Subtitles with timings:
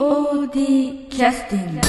[0.00, 1.80] POD キャスティング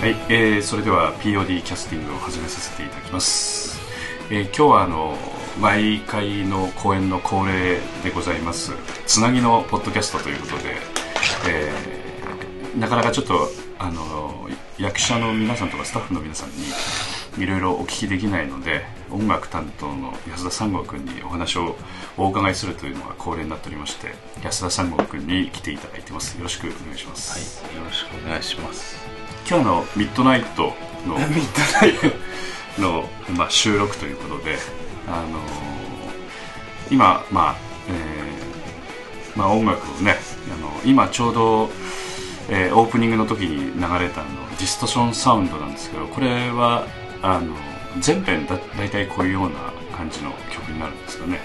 [0.00, 3.78] はい、えーそれでは POD キャスティングを始めさせていただきます、
[4.30, 5.18] えー今日はあの
[5.60, 8.72] 毎回の公演の恒例でございます。
[9.06, 10.76] つなぎのポッドキャストということで、
[11.48, 12.00] えー
[12.78, 21.76] なかなかちょっとあの役者の皆さんとかスタッフの皆さんにいろいろお聞きできないので音楽担当の安田三郷君にお話を
[22.16, 26.36] お伺いするというのが恒例になっておりまして安田三郷君に来ていただいてます。
[26.36, 28.96] よろしくお願いします、よろしくお願いします。
[29.48, 30.72] 今日のミッドナイト
[31.06, 32.16] の ミッドナイト。
[32.78, 34.56] の、まあ、収録ということで、
[35.12, 37.56] あのー今、まあ
[37.88, 40.16] えーまあ、音楽をね
[40.52, 41.70] あの今ちょうど、
[42.48, 46.86] えーオープニングの時に流れたあのディストションサウンドなんですけどこれは
[47.22, 47.54] あの
[48.00, 51.38] 全編だ大体こういうような感じの曲になるんですよね。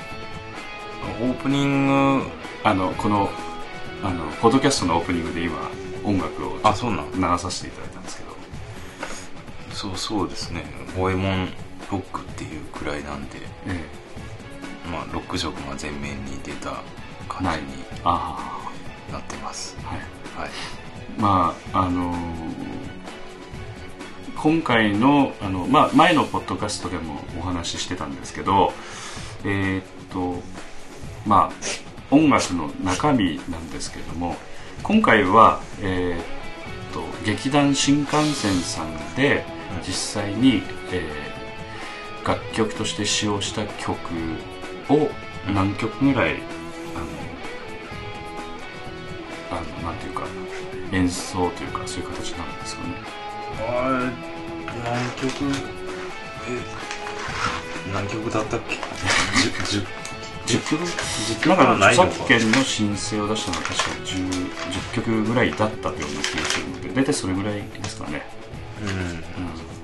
[1.22, 2.24] オープニング、
[2.64, 3.30] あのこの
[4.04, 5.56] あのポッドキャストのオープニングで今
[6.04, 7.06] 音楽をちょあ、っそうなん。
[7.08, 8.36] と流させていただいたんですけど。
[9.72, 10.66] そうそうですね。
[10.98, 11.50] 五右衛門
[11.92, 13.86] ロックっていうくらいなんで、え
[14.92, 16.74] まあ、ロック色が前面に出たえ
[17.28, 18.60] 感じにあ
[19.12, 19.76] なってます。
[19.84, 20.00] あはい。
[20.42, 20.50] はい。
[21.18, 22.76] まああのー
[24.38, 28.74] 今回のあの、まあ、前のポッドキャストでもお話ししてたんですけど
[29.44, 30.44] えーっと
[31.26, 34.36] まあ音楽の中身なんですけれども
[34.84, 36.24] 今回は、えーっ
[36.94, 39.44] と劇団新幹線さんで
[39.88, 41.35] 実際に、えー
[42.26, 44.00] 楽曲として使用した曲
[44.90, 45.10] を
[45.54, 46.40] 何曲ぐらい
[46.96, 47.00] あ
[49.54, 50.24] のあのなんていうか
[50.92, 52.90] 演奏というかそういう形になるんですかね
[53.60, 54.12] あ
[54.84, 55.46] 何曲、
[56.48, 56.60] え、
[57.94, 60.06] 何曲だったっけ ?10、10
[60.46, 64.52] 10曲？10なんかはないのか著作権の申請を出したのは確か 10,
[64.92, 68.26] 10曲ぐらいだったような気がするので大体それぐらいですかね、
[68.82, 68.90] うん。
[68.90, 69.75] うんうん。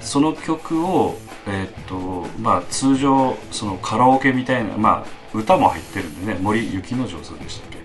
[0.00, 1.16] その曲を、
[1.46, 7.78] えーっとまあ、通常そのカラオケみたいな、まあ、歌も入ってるんでね森幸之丞さんでしたっけ、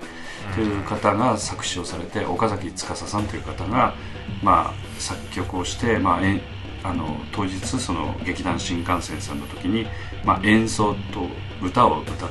[0.56, 3.96] という方が作詞をされて岡崎司さんという方が、
[4.44, 6.42] まあ、作曲をして、まあ、えん
[6.84, 9.86] あの当日その劇団新幹線さんの時に、
[10.24, 11.28] まあ、演奏と
[11.62, 12.30] 歌を歌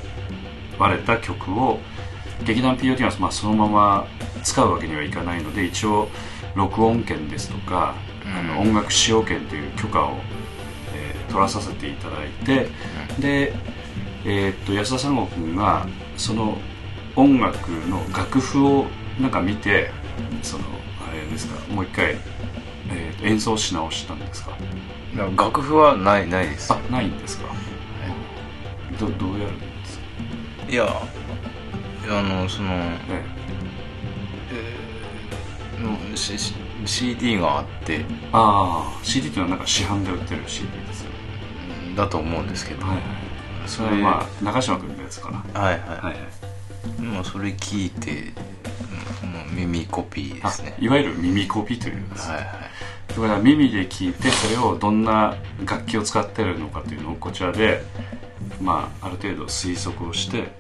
[0.78, 1.78] われた曲を
[2.44, 4.06] 劇団 POD は、まあ、そのまま
[4.43, 6.09] 使うわけにはいかないので一応
[6.55, 7.94] 録音権ですとか、
[8.36, 10.16] あの音楽使用権という許可を、
[10.94, 12.68] えー取らさせていただいて
[13.20, 13.52] で、
[14.24, 16.56] えーっと安田三郷君がその
[17.16, 18.86] 音楽の楽譜を
[19.20, 19.90] なんか見て
[20.42, 20.64] その
[21.06, 22.16] あれですかもう一回、
[22.90, 24.56] えーと演奏し直したんですか？
[25.36, 26.72] 楽譜はない、ないです。
[26.72, 27.44] あないんですか、
[28.98, 30.04] どどうやるんですか、
[30.70, 30.86] いや、
[32.08, 33.24] あの、その、え
[36.10, 36.54] うんしし
[36.86, 41.10] CD があってえああ CD というのはなんか市販で売ってる CD ですよ。
[41.10, 41.16] ね
[41.96, 43.04] だと思うんですけど、はいはい。
[43.66, 45.60] それはまあ中島君のやつかな。
[45.60, 47.02] はいはい、はいはい。
[47.02, 48.32] もうそれ聞いて、
[49.22, 50.76] うん耳コピーですね。
[50.78, 52.28] あいわゆる耳コピというやつ。
[52.28, 52.44] はいはい。
[53.08, 57.82] だから耳で聞いてそれをどんな楽器を使ってるのかというのをこちらで、
[58.60, 60.52] まあ、ある程度推測をして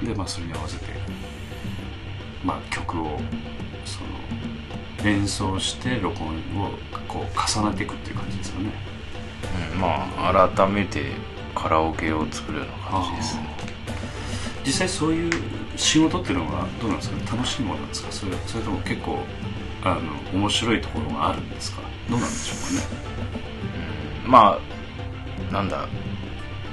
[0.00, 0.06] うん。
[0.06, 0.84] で、まあ、それに合わせて、
[2.44, 3.18] まあ、曲を
[3.84, 4.06] その
[5.04, 6.70] 演奏して録音を
[7.06, 8.72] こう重ねていくっていう感じですよね。
[9.72, 11.12] うんまあ改めて
[11.54, 13.48] カラオケを作るような感じですね。
[14.66, 15.32] 実際そういう
[15.76, 17.22] 仕事っていうのはどうなんですかね？
[17.30, 18.10] 楽しいものなんですか？
[18.12, 19.18] それそれとも結構
[19.84, 21.82] あの面白いところがあるんですか？
[22.08, 22.98] どうなんでしょうかね？
[24.24, 24.58] うんま
[25.50, 25.86] あなんだ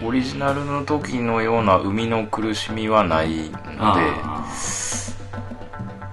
[0.03, 4.47] オリジナルの時のような生みの苦しみはないのであ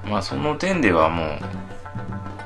[0.06, 1.38] まあその点ではもう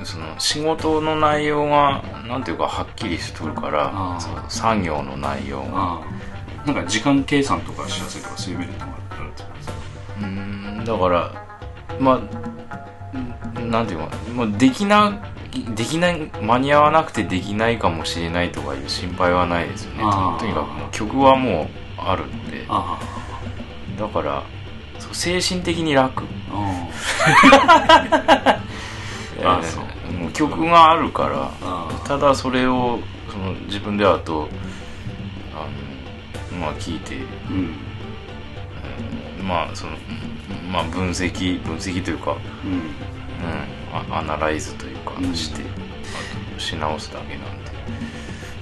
[0.05, 6.01] その仕事の内容がなんていうかはっきりしとるからあーそう産業の内容が。
[6.65, 9.73] なんか時間計算とかしやすいとかそういうメリットもあるってことですか？
[10.21, 10.25] うー
[10.81, 11.33] んだから
[11.99, 12.21] ま
[13.57, 15.21] あなんていうかもうできな
[15.75, 19.97] できない間に合わなくてできないかもしれないとかいう心配はないですよね。
[20.39, 21.67] とにかくもう曲はもう
[22.01, 22.65] あるんで。
[22.69, 22.97] あ
[23.99, 24.41] だから
[25.11, 26.23] 精神的に楽。
[26.49, 26.87] あ
[29.39, 29.63] えあー。
[29.63, 29.82] そう
[30.33, 32.99] 曲があるからあただそれを
[33.31, 34.49] その自分であと
[35.53, 37.15] あのまあ聞いて
[37.49, 37.75] うん。
[39.43, 39.93] まあその
[40.71, 42.71] まあ分析分析というか、うん。
[42.71, 42.81] うん、
[43.91, 45.35] あアナライズというかうん。
[45.35, 47.71] して、あとし直すだけなんで。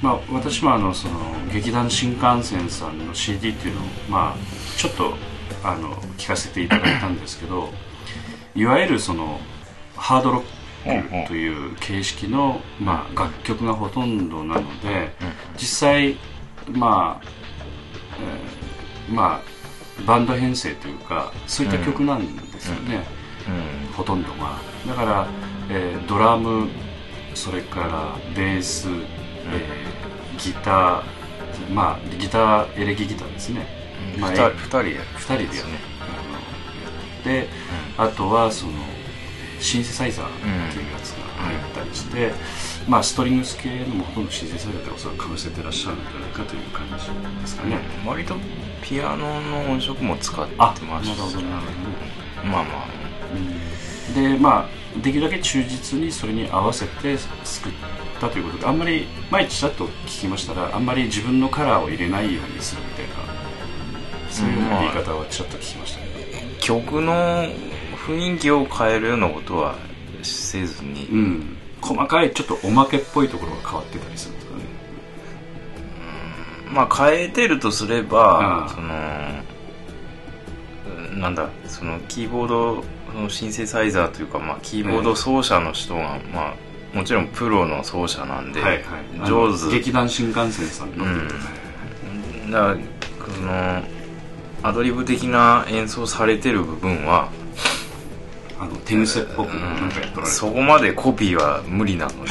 [0.01, 1.19] まあ私もあのその
[1.53, 5.13] 劇団新幹線さんの CD っていうのをまあちょっと
[5.63, 7.69] あの聞かせていただいたんですけど
[8.55, 9.39] いわゆるその
[9.95, 10.60] ハードロック
[11.27, 15.11] という形式の、まあ、楽曲がほとんどなので
[15.57, 16.17] 実際
[16.71, 17.25] まあ、
[18.19, 19.41] えーまあ
[20.05, 23.03] バンド編成というかそういった曲なんですよね、
[23.91, 24.57] うほとんどが
[24.87, 25.27] だから、
[25.69, 26.69] えードラム
[27.35, 30.01] それからベース、えー
[30.37, 31.03] ギター
[31.71, 33.67] まあギターエレキギターですね。
[34.17, 34.19] ん。
[34.19, 37.33] まあ二人二人で2人でやねあの。
[37.33, 37.47] やって
[37.97, 38.73] あとはその
[39.61, 40.29] シンセサイザーっ
[40.73, 42.31] ていうやつが入ったりして、
[42.87, 46.93] まあストリングス系のもほとんどシンセサイザーでおそらくかぶせてらっしゃるんじゃないかという感じ
[47.41, 48.09] ですかね、うん。
[48.09, 48.35] 割と
[48.81, 51.15] ピアノの音色も使ってあまし。
[51.15, 52.47] たなるほどなるほど。
[52.47, 53.01] まあまあ。
[54.13, 57.71] でまあできるだけ忠実にそれに合わせて作っ
[58.19, 63.13] たということであんまり前ちらっと聞きましたらあんまり自分のカラーを入れないようにするみたいな
[64.29, 67.45] そういう言い方をちらっと聞きましたけど、曲の
[68.07, 69.75] 雰囲気を変えるようなことは
[70.23, 74.63] せずに、うん、細かいちょっとおまけっぽいところが変わってたりするんですかね。
[76.71, 79.41] まあ変えてるとすれば、うんその
[81.19, 89.27] なんだそのキーボードそのシンセサイザーというか、まあ、キーボード奏者の人が、まあ、もちろんプロの奏者なんで、はいはい。
[89.27, 89.69] 上手。
[89.69, 92.51] 劇団新幹線さんの、うん。
[92.51, 92.77] だか
[93.27, 93.83] らその
[94.63, 97.29] アドリブ的な演奏されてる部分は、
[98.61, 102.19] あの手癖っぽくなんかやっとられてそこまでコピーは無理なので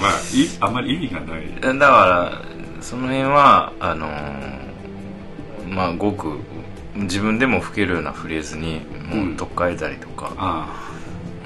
[0.00, 1.78] まあいあんまり意味がない。
[1.78, 2.42] だから
[2.80, 4.62] その辺はあのー
[5.68, 6.38] まあごく
[6.94, 8.80] 自分でも吹けるようなフレーズに
[9.10, 10.90] もう取っ替えたりとか、あ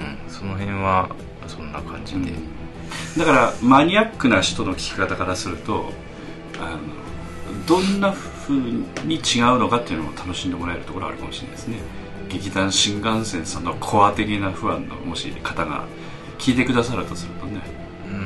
[0.01, 0.33] うん。
[0.33, 1.09] その辺は
[1.47, 2.33] そんな感じあ、で、
[3.19, 5.93] だからマニアックな人の聞き方からすると
[6.61, 6.79] あの
[7.67, 8.55] どんな風
[9.05, 11.79] に違うのかっていうのを楽しんでもらえるところはあるかもしれないですね
[12.29, 15.85] 劇団新幹線さんのコア的なファンのもし方が
[16.39, 17.61] 聞いてくださるとするとね。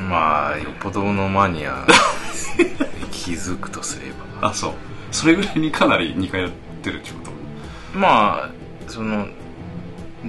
[0.09, 1.87] まあよっぽどのマニア
[3.11, 4.49] 気づくとすれば。
[4.49, 4.73] あそう。
[5.13, 6.51] それぐらいにかなり似通っ
[6.83, 7.99] てるってこと？
[7.99, 8.51] まあ
[8.89, 9.27] その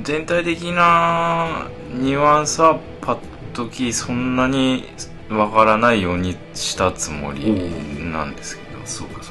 [0.02, 3.18] 全体的なニュアンスはパッ
[3.54, 4.86] ときそんなに
[5.30, 7.72] わからないようにしたつもり
[8.12, 8.80] なんですけど。
[8.86, 9.31] そうかそ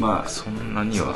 [0.00, 1.12] まあそんなには。
[1.12, 1.14] ね。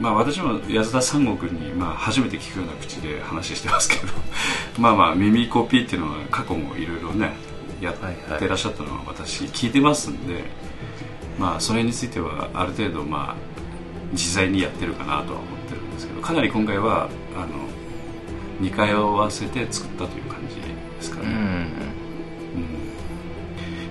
[0.00, 4.12] まあ私も安田三国に、まあ、初めて聞くような口で話してますけど
[4.78, 7.34] まあまあ耳コピーっていうのは過去もいろいろね
[7.80, 10.44] やってらっしゃったのは私聞いてますんで、
[11.38, 13.36] まあそれについてはある程度まあ
[14.12, 17.48] 自在にやってるかなとは思ってるんですけどかなり今回はあの
[18.60, 20.62] 似通わせて作ったという感じで
[21.00, 21.34] すかね、うん。
[21.34, 21.70] うん。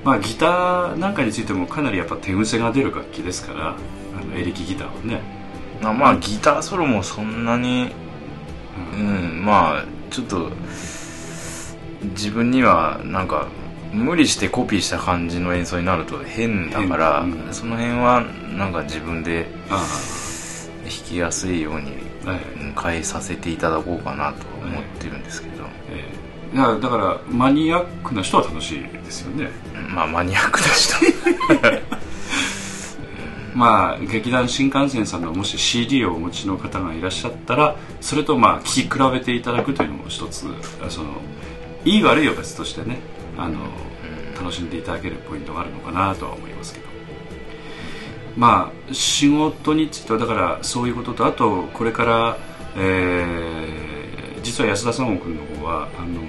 [0.03, 3.75] まあギターなんかについてもかなりやっぱ手癖が出る楽器ですからあ
[4.29, 5.21] のエレキギターはね、
[5.81, 7.91] まあまあギターソロもそんなに
[8.95, 10.49] ううんんまあちょっと
[12.03, 13.47] 自分にはなんか
[13.91, 17.53] 無理してコピーした感じの演奏になると変だから、変うん。
[17.53, 18.23] その辺は
[18.55, 19.83] なんか自分であ
[20.83, 21.93] 弾きやすいように
[22.81, 26.05] 変えさせていただこうかなと思ってるんですけど、え
[26.53, 26.57] え。
[26.57, 29.49] だからだからマニアックな人は楽しいですよね。
[29.89, 31.89] まあマニアックな人
[33.53, 40.45] まあ劇団新幹線さんのもし CD をお持ちの方がいらっしゃったらそれとまあ聴き比べていただくというのも一つ
[40.89, 41.13] その
[41.85, 42.99] いい悪いは別としてね
[43.37, 43.59] あの
[44.39, 46.89] 楽しんでいただけるポイントがあるのかなとは思いますけど。
[48.37, 52.37] まあ仕事についてはだからそういうこととあとこれから、
[52.77, 53.89] えー
[54.41, 56.21] 実は安田三郷君の方はあの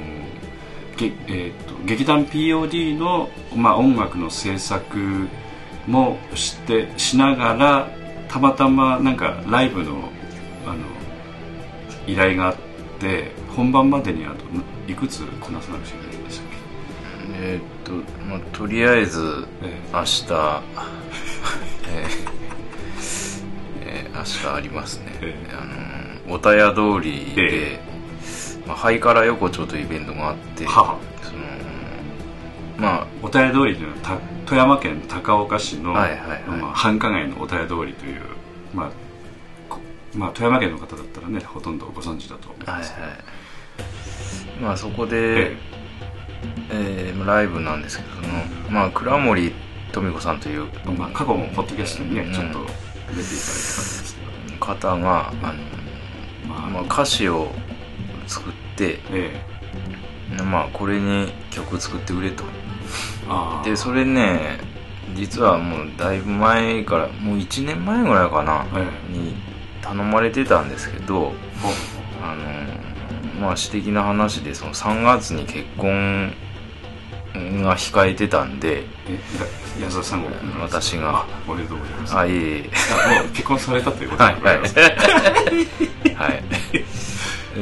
[0.96, 5.28] げえーと劇団 POD の、まあ、音楽の制作
[5.86, 7.88] もしてしながら
[8.28, 10.10] たまたまなんかライブの
[10.66, 10.78] あの
[12.06, 12.56] 依頼があっ
[12.98, 14.44] て本番までにあと
[14.90, 16.50] いくつこなさなくちゃいけないんでしたっ
[17.42, 17.92] えーっと、
[18.24, 19.44] まあ、とりあえず明日
[19.92, 20.04] えー
[23.82, 27.80] えー明日ありますね、えあのおたや通りで、え
[28.66, 30.98] まあ、ハイカラ横丁というイベントがあってえはは
[33.22, 36.42] おたや通りというのはた富山県高岡市の、はいはいはい。
[36.60, 38.20] まあ、繁華街のおたや通りという、
[38.74, 38.90] まあ
[39.68, 39.78] こ
[40.14, 44.62] まあ、富山県の方だったらねほとんどご存知だと思いあはいます、はい。
[44.62, 45.56] まあそこで、え
[46.70, 47.12] え。
[47.14, 48.10] ーライブなんですけど
[48.70, 49.52] まあ、倉森
[49.92, 52.32] 富子さんという、まあ、過去もポッドキャストにね、うん。
[52.32, 55.54] ちょっと出ていただいた方ですけど、方が、あの
[56.48, 56.70] まあ。
[56.70, 57.48] まあ、歌詞を
[58.26, 59.40] 作って、え。
[60.44, 62.44] まあ、これに曲作ってくれと
[63.64, 64.58] でそれね
[65.14, 69.34] 実はもうだいぶ前からもう1年前ぐらいかな、えに
[69.82, 71.32] 頼まれてたんですけど
[72.22, 72.44] あの
[73.40, 76.32] まあ私的な話でその3月に結婚
[77.34, 78.84] が控えてたんで
[79.80, 80.28] 安田さんご
[80.60, 81.20] 私が。
[81.20, 82.16] あおめでとうございます。
[82.16, 82.70] あいえいえ。
[83.18, 86.44] あもう結婚されたということでございます、はい。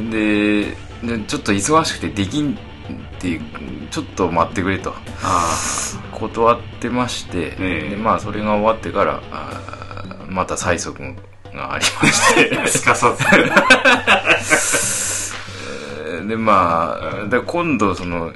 [0.11, 0.63] で
[1.03, 2.55] でちょっと忙しくてできんっ
[3.19, 3.39] て
[3.91, 4.93] ちょっと待ってくれと。
[5.23, 5.49] あ
[6.11, 7.89] 断ってまして、ええ。
[7.91, 11.01] でまあそれが終わってからあーまた催促
[11.53, 12.57] がありまして。
[12.57, 13.23] あ すかさず。
[16.07, 18.31] え ーでまあで今度その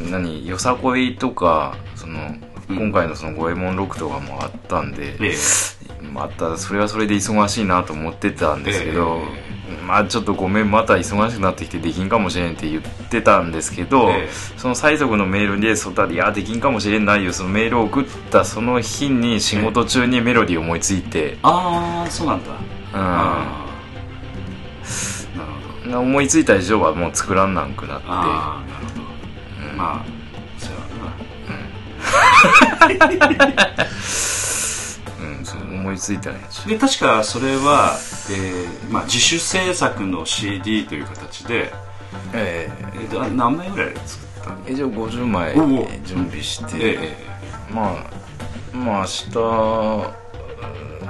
[0.00, 2.34] 何よさこいとかその、
[2.68, 2.76] うん。
[2.76, 5.36] 今回のその五右衛門ロックとかもあったんで、ええ。
[6.12, 9.49] またそれはそれで忙しいなと思ってたんですけど、え
[9.90, 14.28] まあちょっとごめんまた忙しくなってきてできんかもしれんって言ってたんですけど、ええ。
[14.56, 22.52] その催促のメールでそったらいやできんかもしれんないよそのメールを送ったその日に仕事中にメロディー思いついて、ああそうなんだ。
[22.52, 22.54] う
[22.92, 23.66] あ
[25.34, 25.98] あなるほど。
[25.98, 28.06] ん、思いついた以上はもう作らんなんくなって。
[28.08, 29.00] ああなるほど。
[29.72, 29.76] うん。
[29.76, 30.04] まあ
[30.56, 31.10] そうやな。
[32.86, 33.86] うん、
[35.80, 37.96] 思いついたねで確かそれは、
[38.30, 41.72] えーまあ、自主制作の CD という形で、
[42.34, 42.98] ええ。
[42.98, 45.54] ーとあ何枚ぐらい作ったんえ一応50枚
[46.04, 47.16] 準備して、え
[47.72, 48.04] ま
[48.72, 49.30] あまあ明日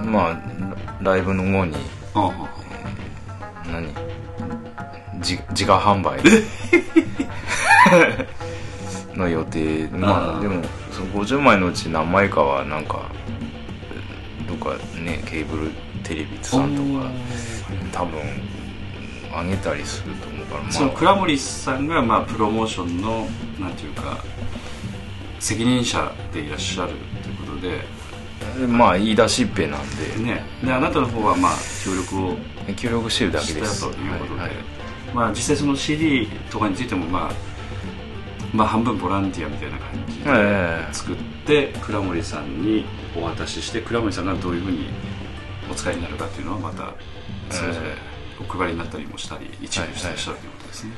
[0.06, 0.40] まあ
[1.02, 1.74] ライブの後に
[2.14, 2.30] あ
[3.66, 3.88] 何？
[5.20, 6.18] じ自家販売
[9.14, 9.86] の予定。
[9.88, 10.40] まあーあ。
[10.40, 13.10] でもその50枚のうち何枚かはなんか
[14.50, 15.70] どっかねケーブル
[16.02, 17.10] テレビさんとか
[17.92, 18.20] 多分
[19.32, 23.28] あげたりすると思うからまその倉森さんが、まあ、プロモーションの
[23.60, 24.18] なんていうか
[25.38, 26.92] 責任者でいらっしゃる
[27.22, 28.00] ということで。
[28.42, 30.24] あまあ言い出しっぺなんで。
[30.24, 30.42] ね。
[30.64, 31.52] であなたの方はまあ
[31.84, 32.36] 協力を
[32.74, 33.82] 協力してるだけです。
[33.82, 34.56] ということで、はいはい。
[35.14, 37.32] まあ実際その CD とかについてもまあ
[38.54, 40.94] まあ半分ボランティアみたいな感じでええ。
[40.94, 41.16] 作っ
[41.46, 42.84] て倉森さんに
[43.16, 44.88] お渡しして倉森さんがどういうふうに
[45.70, 46.94] お使いになるかっていうのはまた
[47.50, 47.88] それぞれ
[48.40, 50.96] お配りになったりもしたり一部してらっしゃるということですね、は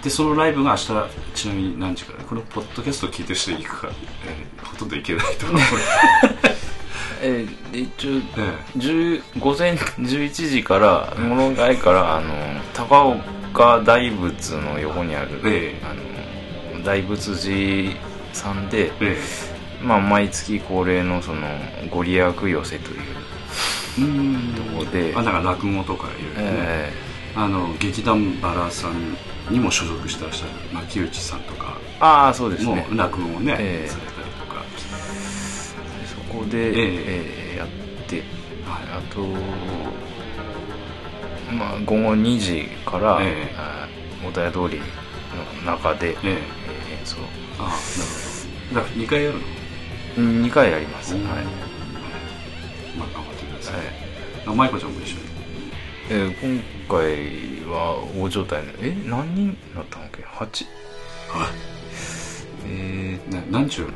[0.00, 0.04] い。
[0.04, 0.86] でそのライブが明日
[1.34, 3.88] ちなみに何時からこのポッドキャストを聞いてる人行くか、
[4.26, 5.60] えーほとんど行けないと思う。
[7.24, 12.34] ええ一応え10午前11時から物買いからあの
[12.74, 13.20] 高
[13.52, 15.84] 岡大仏の横にある、ええ。
[15.84, 17.96] あの大仏寺
[18.32, 19.20] さんで、え
[19.82, 21.46] まあ、毎月恒例のその
[21.90, 23.00] ご利益寄せという
[23.98, 24.54] えうん。
[24.54, 26.92] ところで、あなんか落語とかいろいろね、え
[27.34, 29.16] あの劇団バラさん
[29.50, 31.76] にも所属してらっしゃる牧内さんとか。
[31.80, 33.88] えああそうですもね落語をね、ええ。
[33.88, 34.62] されたりとか。
[36.06, 37.54] そこで、ええ。
[37.54, 37.68] えやっ
[38.06, 38.16] て。
[38.16, 38.24] はい。
[38.98, 39.20] あと、
[41.54, 43.54] まあ、午後2時から、ええ。
[43.56, 43.88] あ
[44.24, 44.80] 小田屋通り
[45.64, 46.16] の中で、ええ。
[46.24, 47.16] ええ演奏
[47.58, 47.76] ああなる
[48.70, 48.80] ほど。
[48.80, 49.44] だから2回やるの？
[50.16, 51.24] 2回やります、うん。
[51.24, 51.44] はい。
[52.96, 53.86] まあ頑張ってください、はい
[54.44, 55.22] あ舞子ちゃんも一緒に。
[56.10, 60.52] えー今回は大状態のえ何人だったんだっけ ?8 はい。
[62.66, 63.88] えー、ななんちゅうう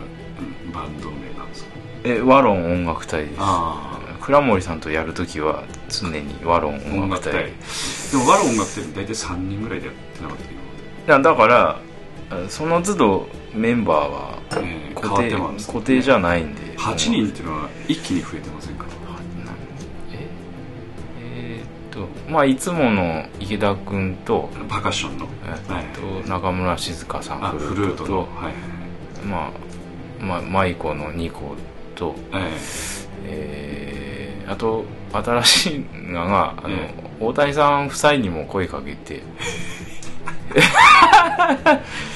[0.69, 1.71] んバンド名なんですか？
[2.05, 3.37] えワロン音楽隊です。
[3.41, 7.33] あ倉森さんとやるときは常にワロン音楽隊。
[7.33, 10.53] でも和の音楽隊大体3人ぐらいでやってなかったけ？
[10.55, 10.57] い
[11.09, 11.81] やだからあ
[12.49, 14.38] その都度メンバーは
[14.95, 15.33] 固定,、
[15.73, 16.62] 固定じゃないんで。
[16.76, 18.87] 8人っていうのは一気に増えてませんか？
[20.12, 20.28] え
[21.23, 25.26] えーっとまあいつもの池田君と,、パーカッションの？
[25.47, 28.18] えと中村静香さんあフルートの？
[28.37, 28.54] はい。
[29.26, 29.50] ま
[30.21, 31.56] あ、まあ、舞子の2個
[31.95, 32.14] と、
[33.25, 35.80] えーあと新しい
[36.12, 39.75] のがあの、え大谷さん夫妻にも声かけて、あ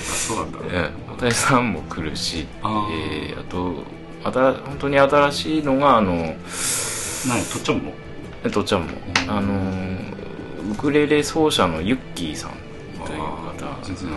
[0.03, 0.59] そうなんだ。
[0.71, 3.31] えー大谷さんも来るしあー。
[3.31, 3.85] えーあと
[4.25, 6.37] あた本当に新しいのがあの何？
[7.53, 7.93] とっちゃんも？
[8.45, 9.31] えとっちゃんも、うん。
[9.31, 9.53] あの
[10.73, 12.53] ウクレレ奏者のユッキーさん
[13.05, 14.11] というあ方ー全然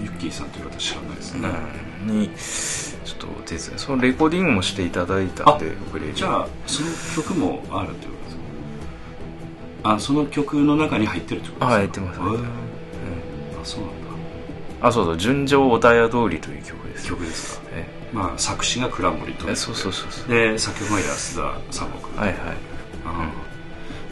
[0.00, 1.48] ユッキーさんという方知らないですね、
[2.06, 2.20] うん。
[2.20, 3.60] にちょっとお手伝い。
[3.76, 6.12] そのレコーディングもしていただいたんでウクレレ。
[6.12, 8.42] じゃあその曲もあるってことですか？
[9.94, 11.66] あその曲の中に入ってるってことですか？
[11.66, 12.20] あ入ってます。
[12.20, 12.48] へ入ってー
[13.60, 14.08] あそうなんだ。
[14.80, 17.06] あそうそう「純情おたや通り」という曲です。
[17.06, 17.66] 曲ですか。
[17.72, 20.28] えまあ、作詞が倉森とえそうそうそうそう。
[20.28, 23.48] で作曲が安田三国、はいはいうん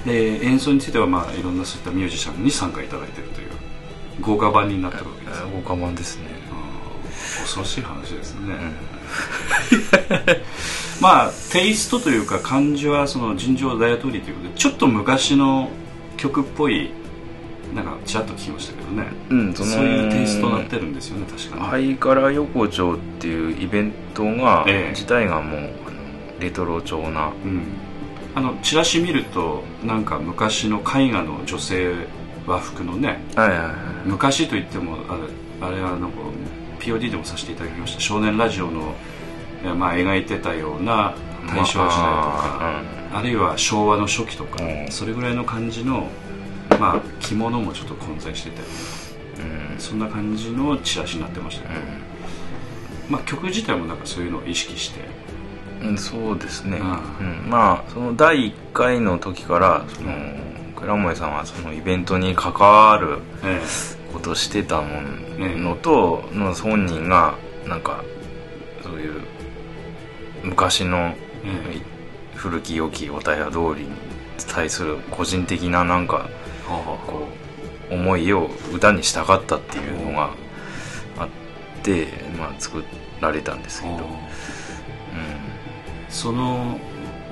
[0.07, 3.49] で演奏については、まあ、いろんなそういったミュージシャンに参加いただいているという
[4.21, 6.27] 豪華版になってるわけです、豪華版ですね。
[6.51, 6.67] うん
[7.43, 8.75] 恐ろしい話ですね、うん。
[11.01, 15.71] まあテイストというか感じはその尋常大通りということでちょっと昔の
[16.17, 16.91] 曲っぽい
[17.75, 24.91] なんかちらっと聞きましたけどね、うんそういうテイストになってるんですよね確かに、ハイカラ横丁っていうイベントが、ええ。
[24.91, 25.71] 自体がもう
[26.41, 27.33] レトロ調な。
[27.45, 27.63] うん、
[28.35, 31.95] あのチラシ見るとなんか昔の絵画の女性
[32.47, 33.75] 和服のねはいはいはい。
[34.05, 36.19] 昔といってもあれあれはなんか
[36.79, 38.01] POD でもさせていただきました。
[38.01, 38.95] 少年ラジオの、
[39.77, 41.15] まあ、描いてたような
[41.47, 44.91] 大正時代とか、まああるいは昭和の初期とか、うん。
[44.91, 46.09] それぐらいの感じの、
[46.79, 48.69] まあ、着物もちょっと混在してたよ
[49.39, 49.75] ううん。
[49.75, 51.81] なそんな感じのチラシになってましたけど、
[53.09, 55.01] まあ、曲自体もなんかそういうのを意識して。
[55.83, 56.85] うん、うん、そうですね、うう
[57.47, 57.51] ん。
[57.51, 60.13] まあその第1回の時からその
[60.75, 63.61] 倉森さんはそのイベントに関わるえ
[64.13, 65.03] ことをしてたも
[65.39, 67.35] のと、の本人が
[67.67, 68.03] なんか
[68.83, 69.21] そういう
[70.43, 71.15] 昔のえ
[71.45, 71.97] え。
[72.37, 73.89] 古き良きおたや通りに
[74.47, 76.29] 対する個人的ななんか
[76.67, 77.29] こ
[77.91, 80.31] う思いを歌にしたかったっていうのが
[81.19, 81.29] あっ
[81.83, 82.09] て、
[82.39, 82.85] まあ、作
[83.21, 84.31] られたんですけど、あはあ
[86.09, 86.79] その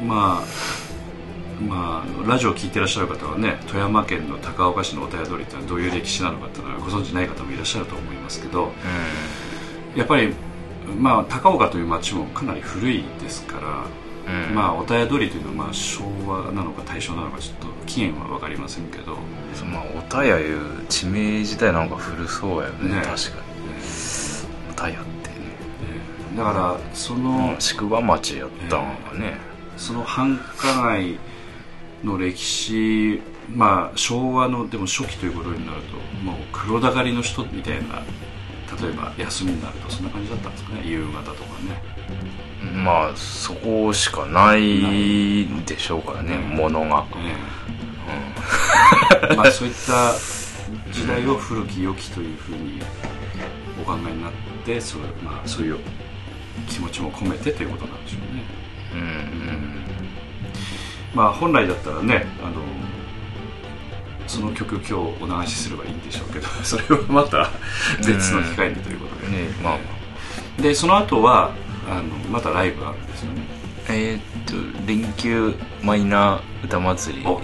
[0.02, 0.44] まあ
[1.60, 9.98] まあラジオを聞いてらっしゃる方はね富山県の高岡市のおたや通りってのはどういう歴史なのかっていうのはご存知ない方もいらっしゃると思いますけどうん。
[9.98, 10.34] やっぱり
[10.98, 13.86] まあ高岡という町もかなり古いですから
[14.26, 14.48] うん。
[14.48, 19.16] うんまあ、おたや通りというのはまあ昭和なのか大正なのかちょっと期限は分かりませんけど、
[19.54, 23.02] そまあおたやいう地名自体なんか古そうやよねね。
[23.02, 23.14] 確かに
[24.70, 25.34] おたやってね。
[26.36, 29.36] だからその、宿場町やったんがね、
[29.76, 31.18] その繁華街
[32.02, 33.22] の歴史
[33.54, 38.02] まあ昭和のでも初期ということになるともう黒だかりの人みたいな
[38.80, 40.82] 例えば休みになるとそんな感じだったんですかね。
[40.84, 41.82] 夕方とかね
[42.74, 46.56] まあそこしかないでしょうからね、うん。
[46.56, 47.36] ものが、え
[49.30, 50.12] え まあそういった
[50.92, 52.80] 時代を古き良きというふうに
[53.80, 54.32] お考えになっ
[54.64, 55.78] てそれ、まあ、そういう
[56.68, 58.44] 気持ちも込めてということなんでしょうね、
[58.94, 59.84] うんうん
[61.14, 62.56] まあ本来だったらねあの
[64.26, 67.50] その曲今日お流しすればいいんでしょうけど それはまた
[68.04, 70.62] 別の機会にということで、ねまあ。
[70.62, 71.52] でその後は
[71.88, 73.42] あのまたライブがあるんですよね。
[73.88, 74.22] えーっ
[74.80, 77.26] と連休マイナー歌祭り。
[77.26, 77.40] お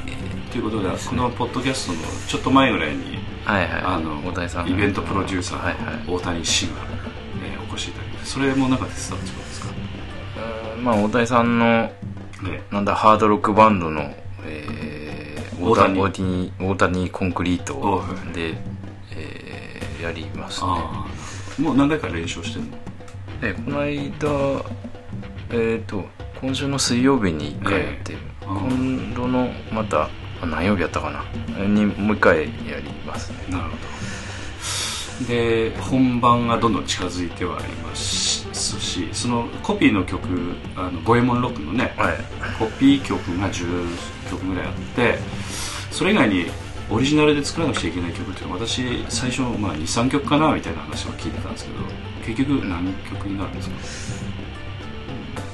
[0.51, 3.83] ということでこのポッドキャストのちょっと前ぐらいにはいはい。
[3.83, 5.95] あの大谷さんイベントプロデューサはいはい。
[5.97, 6.73] ーの大谷氏が、
[7.45, 9.69] えーお越しいただきましてそれもなんか手伝ってそうですか？
[10.77, 11.93] うんまあ大谷さんのね。
[12.71, 14.13] なんだハードロックバンドの、
[14.45, 15.95] えー、大大谷。
[15.95, 18.55] 谷大谷大谷コンクリートおで、
[19.13, 20.71] えーやりますね。
[21.59, 22.79] もう何回か練習してんの？
[23.41, 24.65] でこの間
[25.53, 26.05] えっ、と
[26.41, 30.09] 今週の水曜日に1回やって、ええ今度のまた
[30.41, 31.67] あ何曜日やったかな。
[31.67, 33.39] にもう1回やりますね。
[33.51, 35.27] なるほど。
[35.27, 40.27] で本番がどんどん近づいてはいますしそのコピーの曲
[40.75, 42.17] あの五右衛門ロックのねはい。
[42.59, 45.19] コピー曲が10曲ぐらいあって
[45.91, 46.47] それ以外に
[46.91, 53.71] オリジナルで作らなくちゃいけない曲っていうのは私最初、まあ、23曲かなみたいな話を聞いてたんですけど結局何曲になるんです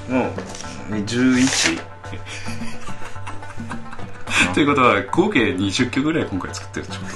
[0.09, 0.15] か？
[0.15, 0.31] もう
[0.93, 1.81] 11
[4.55, 7.11] ということは合計20曲ぐらい今回作ってるってこと？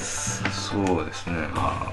[0.51, 1.35] そうですね。
[1.57, 1.87] あ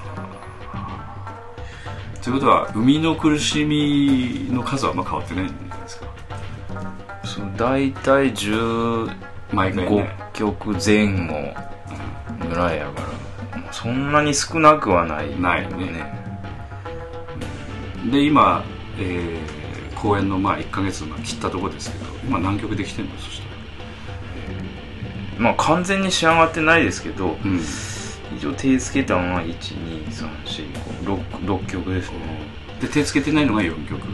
[0.74, 2.22] あ。
[2.22, 6.06] ということは生みの苦しみの数はあんま変わってないんじゃないですか？
[7.24, 9.10] そう大体15
[9.52, 11.54] 毎回ね、曲前後
[12.48, 13.08] ぐらいやから
[13.72, 16.27] そんなに少なくはないないね
[18.10, 18.64] で今、
[18.98, 19.58] えー
[19.98, 23.10] 公演のまあ1か月まあ切ったところですけど今何曲できてんの？
[23.18, 23.54] そしたら。
[25.40, 27.60] まあ完全に仕上がってないですけどうん。
[28.36, 32.18] 一応手つけたのは1234566曲ですね。
[32.80, 34.04] で手つけてないのが4曲ぐらい。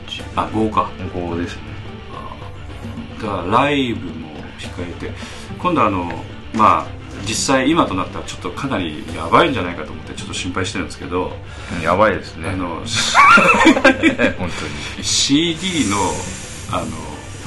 [0.00, 0.90] 1あ5か。
[1.14, 1.62] 5ですね。
[3.22, 5.12] だからライブも控えて。
[5.60, 6.86] 今度あのまあ
[7.28, 11.32] 実際今となったらちょっとかなりやばいんじゃないかと思ってちょっと心配してるんですけど、
[11.76, 12.48] うんやばいですね。
[12.48, 12.82] あの
[14.38, 14.50] 本
[15.02, 15.96] CD の
[16.72, 16.86] あの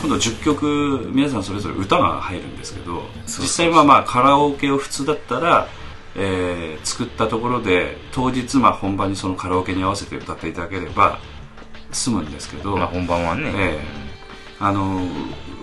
[0.02, 5.68] 今度10曲皆さんそれぞれ歌が入るんですけど実際はまあカラオケを普通だったら、
[6.16, 11.20] えー作ったところで当日まあ本番にそのカラオケに合わせて歌っていただければ
[11.92, 14.02] 済むんですけど、まあ本番はね、ええ
[14.60, 15.02] あの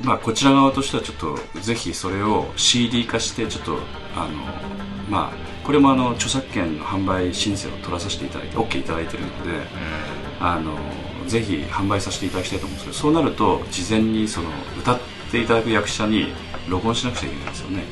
[0.02, 3.78] まあ、こちら側としてはちょっとぜひそれを CD 化してちょっと
[4.16, 4.44] あの、
[5.08, 9.66] まあ、これもあの著作権の販売申請を取らさせていただいて OK いただいてるので
[10.40, 10.76] あの
[11.26, 16.32] ぜひ販売させていただきたいと思うんですけどそうなると事前にその歌っていただく役者に
[16.68, 17.82] 録音しなくちゃいけないんですよね、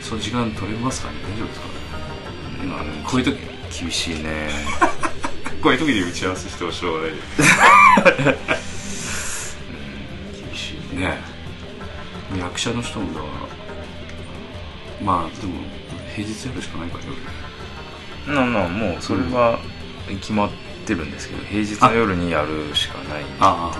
[0.00, 1.16] その時間取れますかね？
[1.22, 1.66] 大丈夫ですか
[2.62, 3.58] うん、まあこういう時。
[3.70, 4.48] 厳しいね。
[5.62, 7.10] こういう時に打ち合わせしてもしょうい
[10.98, 11.18] ね。
[12.38, 13.32] 役者の人もだから。
[15.04, 15.54] まあでも
[16.14, 17.04] 平日やるしかないから
[18.26, 18.34] 夜。
[18.34, 19.58] まあまあもうそれは
[20.08, 20.50] 決まっ
[20.86, 23.72] てるんですけど平日の夜にやるしかないんであ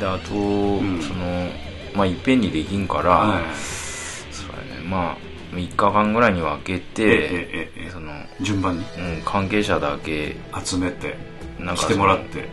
[0.00, 1.00] であと、ん。
[1.02, 1.48] その
[1.94, 4.82] まあいっぺんにできんから、あはいそうやね。
[4.82, 5.16] まあ
[5.54, 8.84] 3日間ぐらいに分けえて、その、順番に。
[8.98, 11.16] うん、関係者だけ集めて
[11.58, 12.48] なんか来てもらって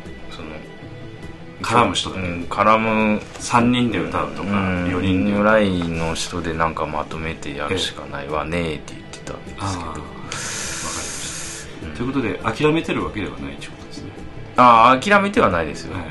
[1.64, 4.86] 絡む人うん、絡む3人で歌うとかうん。
[4.88, 9.66] 4人でぐらいの人でなんかまとめてやるしかないわねって言ってたんですけど。
[9.68, 14.12] わかりました、ということで諦めてるわけではないということですね。
[14.58, 16.04] ああ諦めてはないですよ、はい。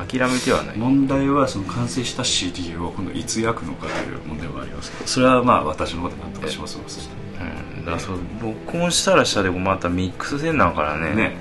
[0.00, 0.76] うん、諦めてはない。
[0.78, 4.92] 問題はその完成した CD を今度いつ焼くのかという問題はあります。
[4.92, 6.78] けどそれはまあ私の方で何とかします。
[6.78, 7.44] のそしたう
[7.82, 11.08] ん、だそう録音したらしたでまたミックスせんなんからね。
[11.08, 11.36] らね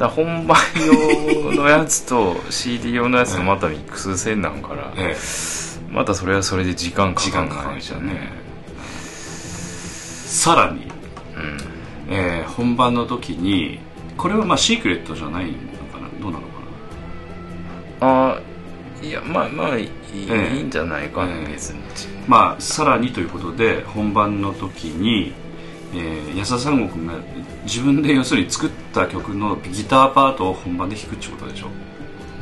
[0.00, 5.92] だ本番用のやつと CD 用のやつとまたミックスせんなんから、ええ。
[5.92, 8.14] またそれはそれで時間か時かる間かかるじゃんね。
[8.14, 8.32] ね
[10.26, 10.86] さらに、
[12.08, 12.12] うん。
[12.14, 13.78] えー本番の時に
[14.16, 16.08] これはまあシークレットじゃないのかな？
[16.20, 16.54] どうなのか
[18.00, 18.40] あ
[19.02, 19.90] あいやまあまあいい,、
[20.30, 20.56] ええ。
[20.56, 21.52] いいんじゃないかね、ええ。
[21.52, 21.80] 別に。
[21.80, 21.86] な
[22.26, 25.34] まあさらにということで本番の時に、
[25.92, 27.14] えー安田三悟君が
[27.64, 31.66] 自分で要するに作った曲のギターパートを本番で弾くってことでしょ、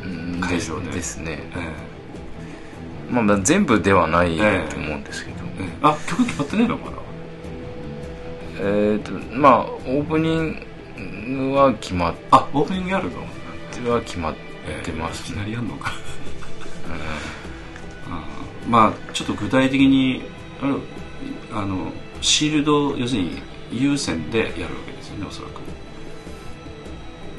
[0.05, 0.07] う
[0.37, 0.39] ん。
[0.39, 0.91] 会場で。
[0.91, 1.39] ですね。
[1.55, 1.73] え
[3.11, 4.67] まあまあ全部ではないとえ。
[4.71, 5.63] え思うんですけど、ーえ。
[5.81, 6.97] ーあ曲決まってないのまだ
[8.61, 13.11] えーとまあオープニングは決まっあオープニングやるの？
[13.83, 14.35] ては決まっ
[14.83, 15.91] てますいきなりやんのか。
[18.09, 18.69] あー。
[18.69, 20.23] まあちょっと具体的に
[21.51, 25.61] あのシールド要するに有線でやるわけですよねおそらく。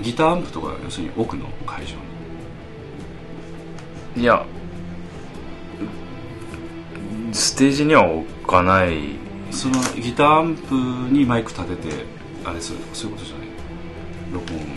[0.03, 1.95] ギターアンプとか要するに奥の会場
[4.17, 4.23] に。
[4.23, 4.45] いや
[7.33, 9.19] ステージには置かない。
[9.51, 10.75] そのギターアンプ
[11.13, 12.05] にマイク立てて
[12.45, 13.49] あれするとかそういうことじゃない？
[14.33, 14.73] 録音ってい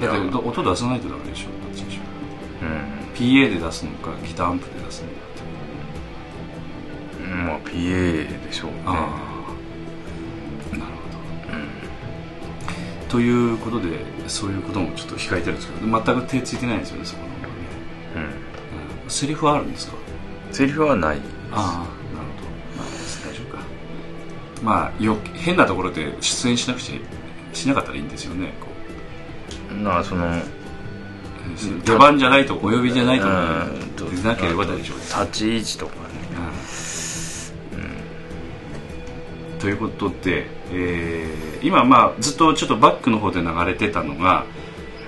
[0.00, 0.06] か。
[0.06, 2.00] だってど音出さないとダメでしょどっちでしょ
[2.62, 2.68] うん。
[3.14, 5.25] PA で出すのかギターアンプで出すのか
[7.46, 8.82] まあ PA でしょうね。
[8.86, 8.90] あ
[10.72, 10.76] あ。
[10.76, 10.96] なるほ
[13.08, 13.10] ど。
[13.10, 17.28] ということでそういうこともちょっと控えてるんですけど全く手ついてないんですよねそこの。
[17.28, 17.54] 方はね、
[18.16, 18.22] うん。
[19.04, 19.96] うん、セリフはあるんですか？
[20.52, 21.18] セリフはない
[21.52, 22.48] ああなるほど。
[22.76, 22.86] まあ
[23.28, 23.62] 大丈夫か。
[24.62, 28.66] まあよ変なところで出演しなくちゃしなかったらいいんですよねこ
[29.74, 30.30] まあそのう
[31.84, 33.90] 出番じゃないとお呼びじゃないとうん。
[33.96, 35.20] と出なければ大丈夫です。
[35.20, 35.94] 立ち位置とか
[39.66, 44.44] ということで、えー今まあずっとちょっとバックの方で流れてたのが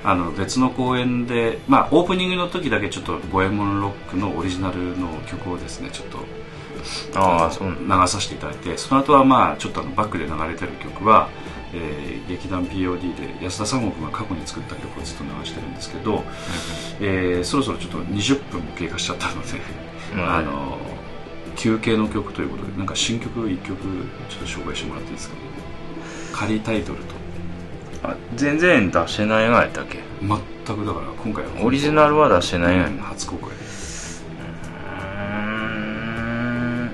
[0.03, 6.19] あの別の公演で、まあ、オープニングの時だけちょっと「五右衛門ロック」のオリジナルの曲をですねちょっと
[7.21, 11.29] ああそう流させていただいてその後はまあちょっとあのバックで流れてる曲は、
[11.73, 16.25] えー劇団 POD で安田三悟君が過去に作った曲をずっと流してるんですけど、
[17.01, 19.61] えーそろそろちょっと20分も経過しちゃったので、
[20.15, 20.77] うんあの
[21.59, 23.77] 休憩の曲ということでなんか新曲1曲
[24.29, 25.37] ちょっと紹介してもらっていいですか？
[26.33, 27.15] 仮タイトルと。
[28.05, 29.99] あ全然出してないがやったっけ？
[30.21, 31.51] 全くだから今回は。
[31.63, 32.99] オリジナルは出してないがやうん。
[32.99, 33.57] 初公開うー
[36.85, 36.91] ん。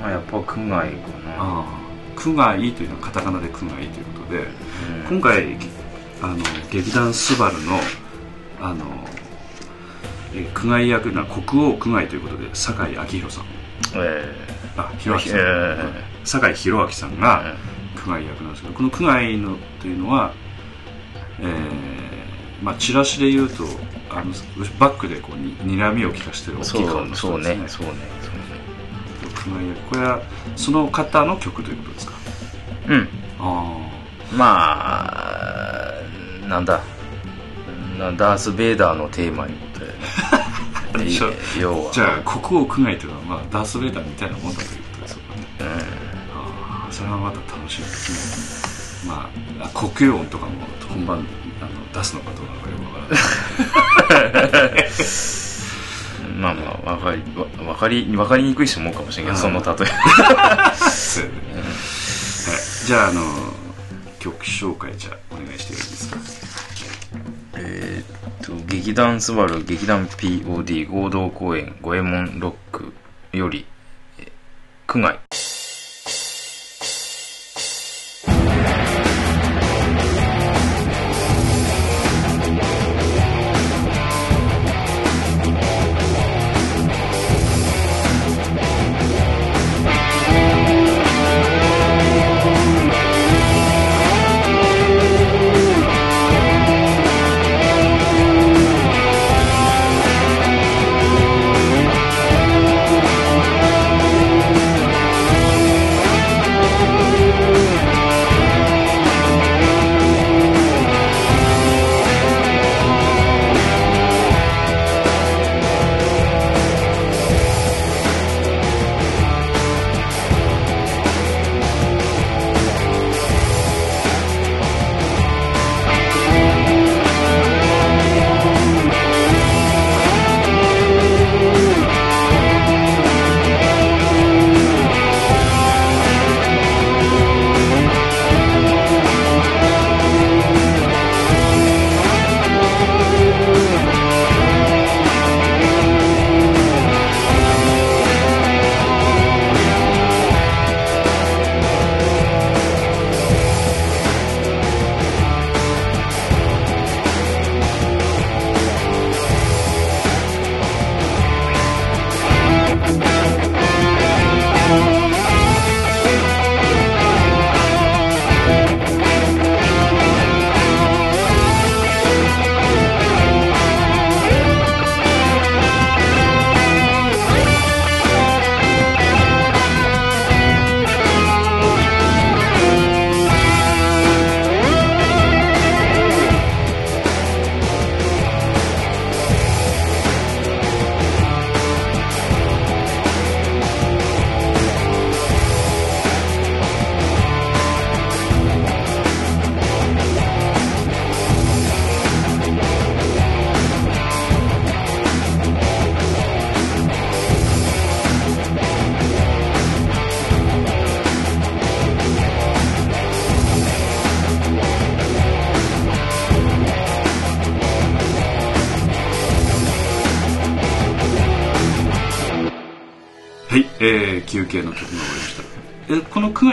[0.00, 0.86] まあやっぱ区外かな。
[0.86, 1.66] ああ。
[2.14, 4.42] 区外というのはカタカナで区外ということでう
[5.12, 5.18] ん。
[5.18, 5.56] 今回
[6.22, 6.36] あの
[6.70, 7.80] 劇団スバルの
[8.60, 8.84] あの
[10.32, 13.44] えー区外役な国王区外ということで酒井明宏さん
[13.96, 14.34] え
[14.76, 17.54] あ弘明さん、えー酒井宏明さんえが
[17.96, 20.32] 区外役なんですけどこの区外のというのは、
[21.38, 21.48] えー
[22.62, 23.64] まあ、チラシで言うと
[24.10, 24.32] あの
[24.78, 27.62] バックでこうに睨みを利かしてる大きそい顔のうそう人ですね。
[27.62, 27.92] ねそうね
[29.34, 29.80] 区外役。
[29.90, 30.22] これは
[30.56, 32.12] その方の曲ということですか？
[32.86, 33.76] そうねあ
[34.32, 34.44] うんま
[36.44, 36.80] あなんだ。
[37.98, 40.43] なダース・ベイダーのテーマにねそう
[41.60, 41.90] 要は。
[41.90, 45.24] あじゃあ国王区外というのは、まあ、ダース・ベイダーみたいなもんだということですよね。
[45.60, 49.12] うんああそれはまた楽しみですね。
[49.12, 49.30] ま
[49.60, 50.52] ああ国王音とかも
[50.88, 51.18] 本番
[51.60, 52.90] あの出すのかどうかよくわ
[54.08, 54.84] からない。
[56.36, 59.86] まあまあわかりわわかりわかりにくい人も多いかもしれんけど、うんその例え。
[60.90, 63.22] そうはい、じゃああの
[64.18, 66.18] 曲紹介じゃあお願いしてよいいですか？
[67.56, 68.13] えーっ
[68.44, 72.92] と劇団スバル劇団 POD 合同公演五右衛門ロック
[73.32, 73.64] より
[74.18, 74.30] え
[74.86, 75.18] 区外。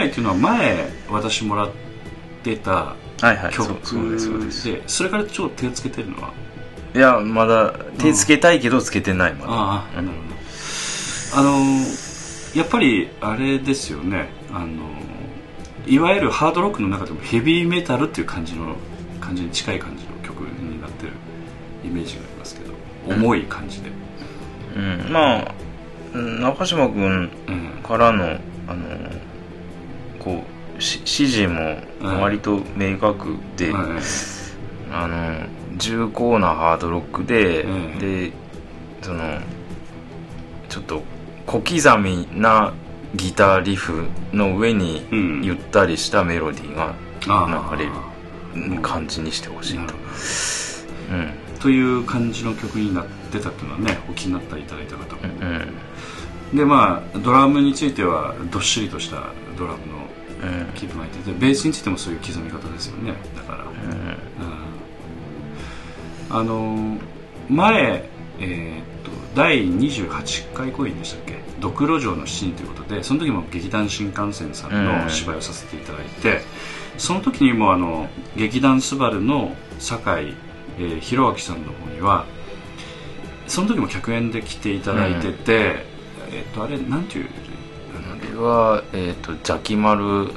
[0.00, 1.70] たえこの区外っていうのは前私もらっ
[2.42, 2.96] てた
[3.52, 6.32] 曲ででそれからちょっと手つけてるのは？
[6.94, 9.52] いやまだ手つけたいけどつけてないまだ。
[9.52, 11.40] ああ、うんなるほど。
[11.40, 11.58] あの
[12.54, 14.28] やっぱりあれですよね。
[14.52, 14.90] あの
[15.86, 18.76] いわゆるハードロックの中でもヘビーメタルっていう感じの
[19.20, 21.12] 感じに近い感じの曲になってる
[21.84, 22.74] イメージがありますけど
[23.08, 23.90] 重い感じで、
[24.76, 25.54] うん、まあ
[26.12, 27.70] うん中島君うん。
[27.82, 29.31] からのあのこうし
[30.82, 33.84] 指示も割と明確で、はい。
[34.90, 35.46] あの
[35.78, 37.98] 重厚なハードロックで、うん。
[37.98, 38.32] で
[39.00, 39.38] その
[40.68, 41.02] ちょっと
[41.46, 42.74] 小刻みな
[43.14, 45.42] ギターリフの上にうん。
[45.44, 46.94] ゆったりしたメロディーが
[47.76, 47.86] 流れ
[48.74, 49.94] る感じにしてほしいと。
[51.10, 51.30] うん。
[51.54, 55.22] どという感じの曲になってたっていうのはねお気になっていただいた方も、
[56.52, 56.56] うん。
[56.56, 60.01] でまあドラムについてはどっしりとしたドラムのうん
[60.74, 61.32] 刻みが入って。
[61.32, 63.14] てベースについてもそういう刻み方ですよね。
[63.36, 64.16] だから、うんうん。
[66.30, 66.98] あの
[67.48, 76.42] 前えーっと第28回公演でしたっけ「ドクロ城の七人」ということでその時も劇団新幹線さんの芝居をさせていただいて、
[76.98, 80.34] その時にもあの劇団スバルの酒井、
[80.78, 82.24] えー、弘明さんの方には
[83.46, 85.86] その時も客演で来ていただいてて、
[86.30, 87.26] えーっとあれなんていう
[88.34, 90.30] は、えっと邪気丸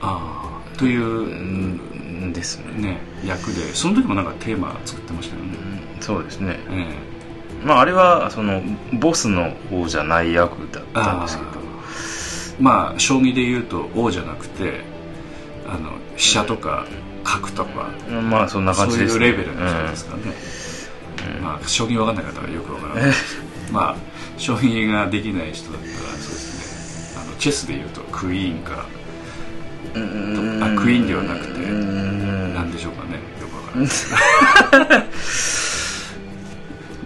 [0.00, 2.72] ああといううんですね。
[2.80, 3.74] ね役で。
[3.74, 6.58] その時もなんかテーマ作ってましたよね、うんそうですね。
[6.70, 6.94] え
[7.64, 8.62] まああれはその
[8.92, 11.50] ボスの方じゃない役だったんですけど。
[11.50, 11.68] え
[12.60, 14.80] まあ将棋で言うと王じゃなくて
[15.66, 16.86] あの飛車とか
[17.24, 20.32] 角とか、まあそんな感じです、そういうレベルの人ですからね、
[21.36, 21.44] うん。
[21.44, 23.12] まあ将棋分かんない方はよく分からない。
[23.70, 23.96] まあ
[24.38, 26.47] 将棋ができない人だったらそうです
[27.38, 28.86] チェスで言うとクイーンか
[29.94, 30.62] うん。
[30.62, 32.54] あクイーンではなくてうん。
[32.54, 33.14] なんでしょうかね。
[33.40, 33.86] よく分
[34.86, 35.04] から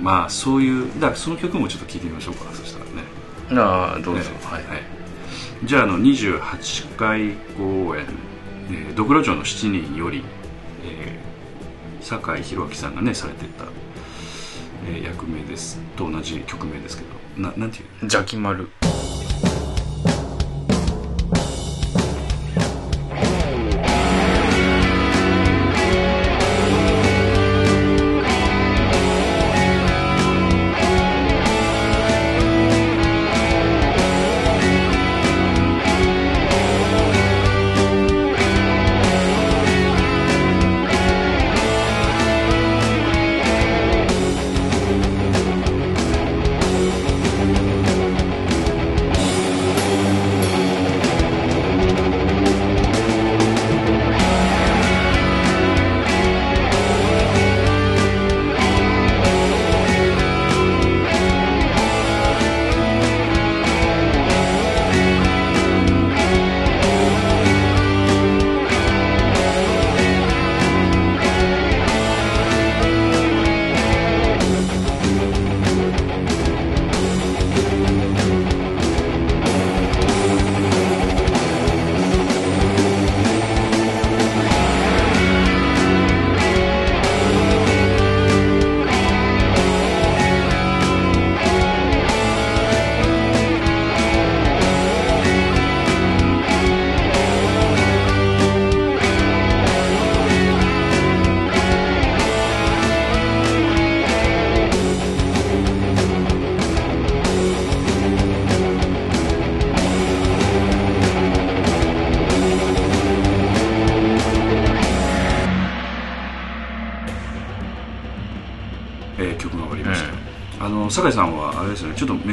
[0.01, 2.47] まあそういうだからその曲もちょっと聴いてみましょうか。
[2.55, 3.63] そしたらね。
[3.63, 4.37] ああどうぞ、ね。
[4.45, 4.83] はい、はい。
[5.65, 8.05] じゃああの28回公演
[8.73, 10.25] 「えードクロ城の7人」より、
[10.85, 11.33] えー
[12.05, 13.65] 酒井宏明さんがねされてた、
[14.89, 15.79] えー役名です。
[15.97, 17.49] と同じ曲名ですけど。
[17.49, 17.85] ななんていう？
[18.03, 18.69] 邪気丸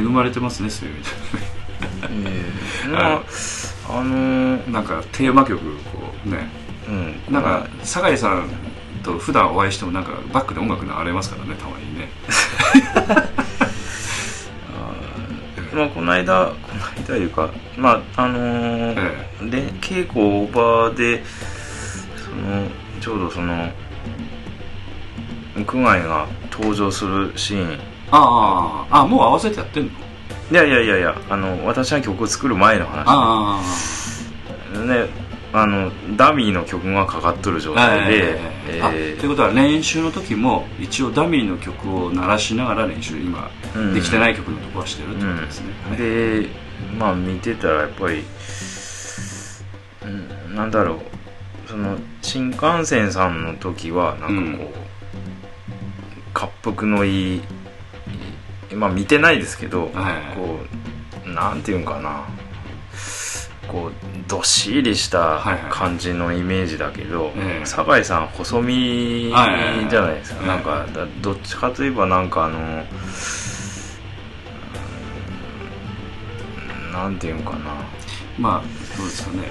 [0.10, 1.08] ねちょっと恵まれてますねそういう意味
[2.28, 2.46] え
[2.86, 3.22] えまあ
[3.90, 5.60] あのーでなんかテーマ曲
[5.92, 6.48] こうね。
[6.88, 7.34] うん。
[7.34, 8.50] なんか酒井さん
[9.04, 12.10] と普段お会いしてもなんかバックで音楽流れますからねたまにね。
[15.74, 21.24] まあこの間この間いうかまああのーえで稽古場で
[22.16, 22.68] その
[23.00, 23.72] ちょうどその
[25.66, 27.80] 区外が登場するシーン
[28.12, 29.92] あああもう合わせてやってんの？
[30.52, 33.06] いやいやいやいやあの私が曲を作る前の話。
[33.08, 33.62] あ
[34.86, 35.08] ね
[35.52, 43.94] あのダミーの曲がかかっとる状あ態で、えあということは練習の時も一応ダミーの曲を鳴らしながら練習今うん。
[43.94, 45.98] できてない曲のとこはしてるってことですね、はい。
[45.98, 46.50] で
[46.98, 48.24] まあ見てたらやっぱり、
[50.04, 51.00] うん、なんだろう。
[51.68, 54.72] その新幹線さんの時はなんかこ
[56.66, 57.42] う、滑腹のいい
[58.76, 60.36] まあ見てないですけど、はい。
[60.36, 60.60] こ
[61.26, 62.26] うなんていうんかな。
[63.68, 63.94] こう
[64.28, 65.62] どっしりしたはいはい。
[65.70, 67.66] 感じのイメージだけど、ええ。
[67.66, 72.62] 酒井さん細身はいはいはいじゃないですか、ええなんかだどっちかといえばなんかあのう
[76.90, 77.76] んなんていうんかな。
[78.40, 79.44] まあどうですかね。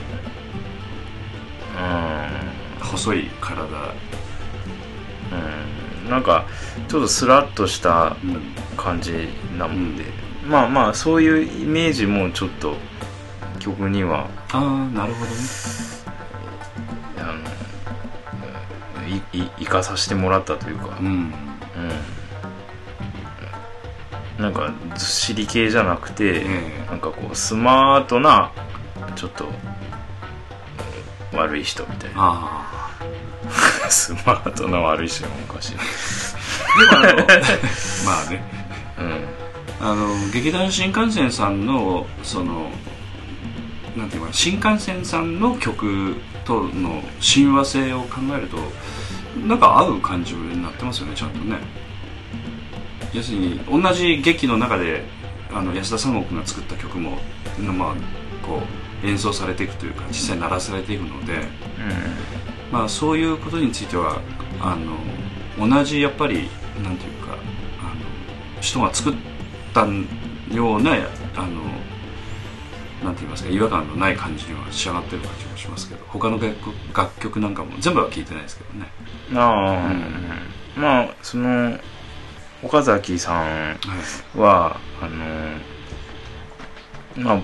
[2.81, 3.62] 細い体。
[3.62, 5.67] うん、うん、
[6.09, 6.47] なんか
[6.88, 10.05] ちょっとスラッとしたうん感じなもんで、
[10.47, 12.77] まあまあそういうイメージもちょっと
[13.59, 14.29] 曲には。
[14.53, 15.37] ああなるほどね。
[17.18, 17.35] あ
[19.01, 21.07] のいい生かさせてもらったというか、うん。
[24.38, 26.44] うん、なんかずっしり系じゃなくて、え
[26.87, 26.87] え。
[26.90, 28.53] なんかこうスマートな
[29.16, 29.47] ちょっと
[31.33, 32.17] 悪い人みたいな。
[32.17, 32.91] あ
[33.88, 35.77] スマートな悪い人もおかしい。
[36.91, 37.27] あでもあの
[38.07, 38.45] まあね。
[38.99, 39.38] うん
[39.81, 42.73] あの劇団新幹線さんのその
[43.97, 48.57] なんていうか新幹線さんの曲との親和性を考えると
[49.47, 51.59] なんか合う感じになってますよねちゃんとね。
[53.12, 55.05] 要するに同じ劇の中で
[55.53, 57.18] あの安田三国が作った曲も
[57.59, 57.95] まあ
[58.43, 58.62] こ
[59.03, 61.39] う演奏されていくというか実際鳴らされていくので、
[62.72, 64.20] まあ、そういうことについては
[64.61, 64.97] あの
[65.68, 66.49] 同じやっぱり
[66.82, 67.36] なんていうか
[67.80, 68.20] あの
[68.61, 69.14] 人が作っ
[69.72, 69.86] た
[70.55, 70.93] ような
[71.36, 71.62] あの
[73.05, 78.86] なんて言いますか違和感のない感じには仕上がってる感じもしますけど他の楽曲楽曲なんかも全部は聴いてないですけどね、
[79.34, 79.93] ああ、
[80.76, 80.82] うん。
[80.82, 81.78] まあその
[82.62, 83.78] 岡崎さんはい、
[84.39, 85.16] はあの
[87.24, 87.43] まあうん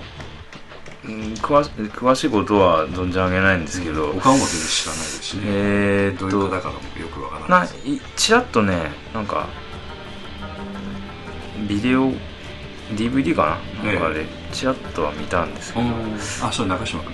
[1.41, 7.67] 詳し詳しいことは存じ上げないんですけど、他も全然知らないですしね、えー、っどういう方とかもよくわからない。
[7.67, 9.47] ですないちらっとねなんか
[11.67, 12.11] ビデオ
[12.91, 13.91] DVD かな？
[13.91, 15.85] なんかでちらっとは見たんですけど、
[16.43, 17.13] あそれ中島君。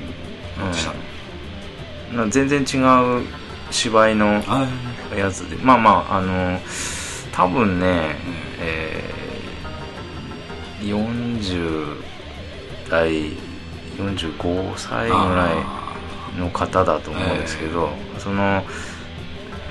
[0.67, 0.73] うん。
[0.73, 0.93] した
[2.13, 2.77] の、な全然違
[3.21, 3.25] う
[3.71, 4.67] 芝居のあ
[5.15, 5.55] やつで。
[5.57, 6.59] まあまああの
[7.31, 8.17] 多分ね、
[8.59, 12.01] えー、40
[12.89, 13.31] 代
[14.09, 15.51] 45歳ぐら
[16.35, 18.63] いの方だと思うんですけど、その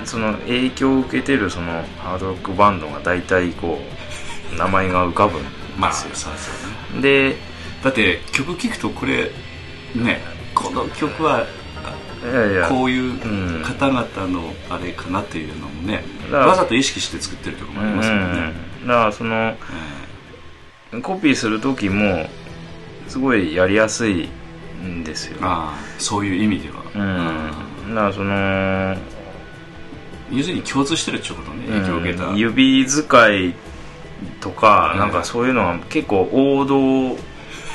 [0.05, 3.79] その影響を受けてるそのハードロックバンドが大体こ
[4.53, 5.43] う 名前が浮かぶん
[5.77, 7.01] まあですよ、そうですよね。
[7.01, 7.37] で
[7.83, 9.31] だって曲聴くとこれ
[9.95, 10.21] ね
[10.53, 11.45] この曲は
[12.23, 18.21] いやいやこういううん方々のあれかなっていうのもね、わざと意識して作ってるところもありますよね、
[18.81, 19.55] うんだからその
[21.03, 22.27] コピーする時も
[23.11, 24.29] すごいやりやすい
[24.81, 25.37] んですよ。
[25.41, 27.93] ああそういう意味では、うん。
[27.93, 28.95] だからその
[30.31, 33.53] 要するに共通してるってことね影響を受けた、うん指使い
[34.39, 37.17] とか、うんなんかそういうのは結構王道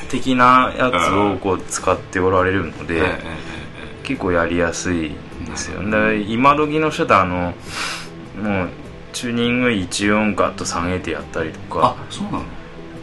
[0.08, 3.02] 的なやつをこう使っておられるので、
[4.04, 5.10] 結構やりやすい
[5.46, 5.82] ですよ。
[5.82, 7.52] なるほだから今時の人ってあの
[8.42, 8.68] もう
[9.12, 12.44] チューニング1音ガッと下げてやったりとあかそうなの、うん。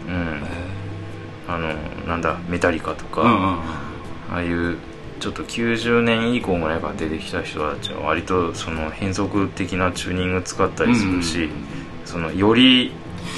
[0.07, 0.73] え
[1.47, 1.75] あの
[2.07, 3.59] なんだメタリカとか、えうんうんうん。
[4.31, 4.77] ああいう
[5.19, 11.51] ちょっと90年以降ぐらいから出てきた人たちは割とその変則的なチューニング使ったりするし、うん
[12.05, 12.91] そのより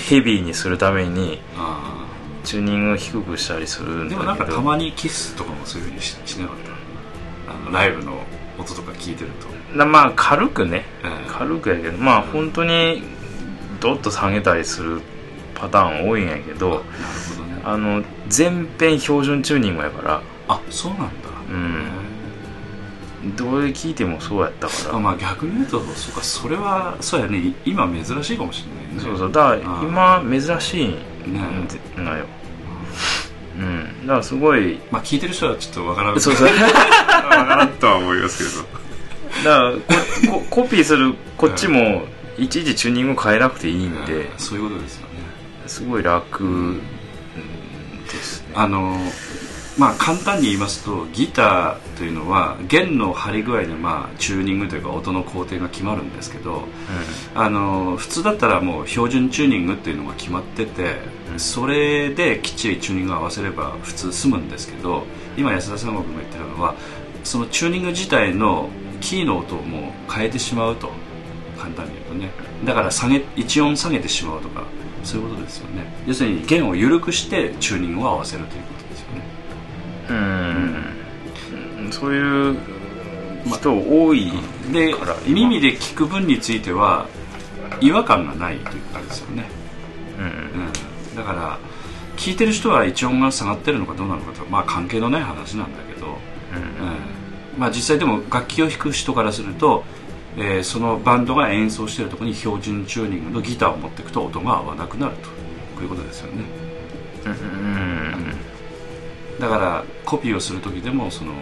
[0.10, 2.08] ヘビーにするためにあ
[2.44, 4.32] チューニングを低くしたりするんだけど。
[4.32, 6.58] あでもなんかたまにキスとかもそういうふうにししなかっ
[7.46, 8.18] たあのライブの
[8.58, 9.32] 音とか聞いてる
[9.72, 10.86] と、なまあ軽くね。
[11.04, 11.30] ええ。
[11.30, 13.04] 軽くやけどまあ本当に
[13.80, 15.02] ドッと下げたりする
[15.54, 16.70] パターン多いんやけど。
[16.70, 16.82] なる
[17.38, 20.22] ほどねあの全編標準チューニングやから。
[20.48, 21.10] あそうなんだ。
[21.50, 23.36] うん。
[23.36, 24.96] どれ聞いてもそうやったから。
[24.96, 27.40] あまあ逆に言うとそうかそれはそうやね。
[27.40, 29.02] い今珍しいかもしれないね。
[29.02, 29.32] そうそう。
[29.32, 30.92] だから今珍しいん
[31.34, 31.42] ね
[31.98, 32.26] だよ。
[33.58, 34.02] うん。
[34.06, 34.80] だからすごい。
[34.92, 36.22] まあ聞いてる人はちょっとわからん。
[36.22, 36.48] そうそう。
[36.54, 38.64] わからんとは思います
[39.44, 39.50] けど。
[39.50, 42.04] だからここコピーするこっちも
[42.38, 42.48] い。
[42.48, 44.14] ちいちチューニング変えなくていいんで。
[44.14, 45.14] うんそういうことですよね。
[45.66, 46.80] すごい楽
[48.54, 48.98] あの
[49.78, 56.64] まあ簡単に言いますとギターというのは弦の張り具合でまあチューニングというか音の工程が決まるんですけど
[57.34, 60.96] あの普通だったらもう標準チューニングっていうのが決まってて
[61.32, 65.04] うんそれできっちりチューニングを合わせれば普通済むんですけど
[65.38, 66.76] 今安田さんが言ってたのは
[67.24, 68.70] そのチューニング自体の
[69.02, 70.90] キーの音をもう変えてしまうと。
[71.58, 72.30] 簡単に言うとね。
[72.64, 74.64] だから下げ1音下げてしまうとか
[75.06, 75.86] そういうことですよね。
[76.06, 79.22] 要するに弦を緩くしてチューニングを合わせるということですよね。
[80.10, 80.14] う
[81.88, 82.58] ん、そういう
[83.46, 84.32] 人多い。
[84.74, 84.96] で
[85.28, 87.08] 耳で聞く分については
[87.80, 89.46] 違和感がないということですよね、
[90.18, 90.26] うん。
[90.26, 91.60] うん、だから
[92.18, 96.14] 聞いてる人は一音が下がってるのかどうなのかとまあ関係のない話なんだけど、うん。
[96.14, 96.16] うん。
[97.58, 99.86] まあ、実際でも楽器を弾く人からすると、
[100.38, 105.30] えーそのバンドが演奏してるところに標準チューニングのギターを持っていくと音が合わなくなると。
[105.30, 106.44] こういうことですよね。
[107.26, 108.36] うん
[109.40, 111.34] だからコピーをする時でもその、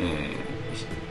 [0.00, 0.54] えー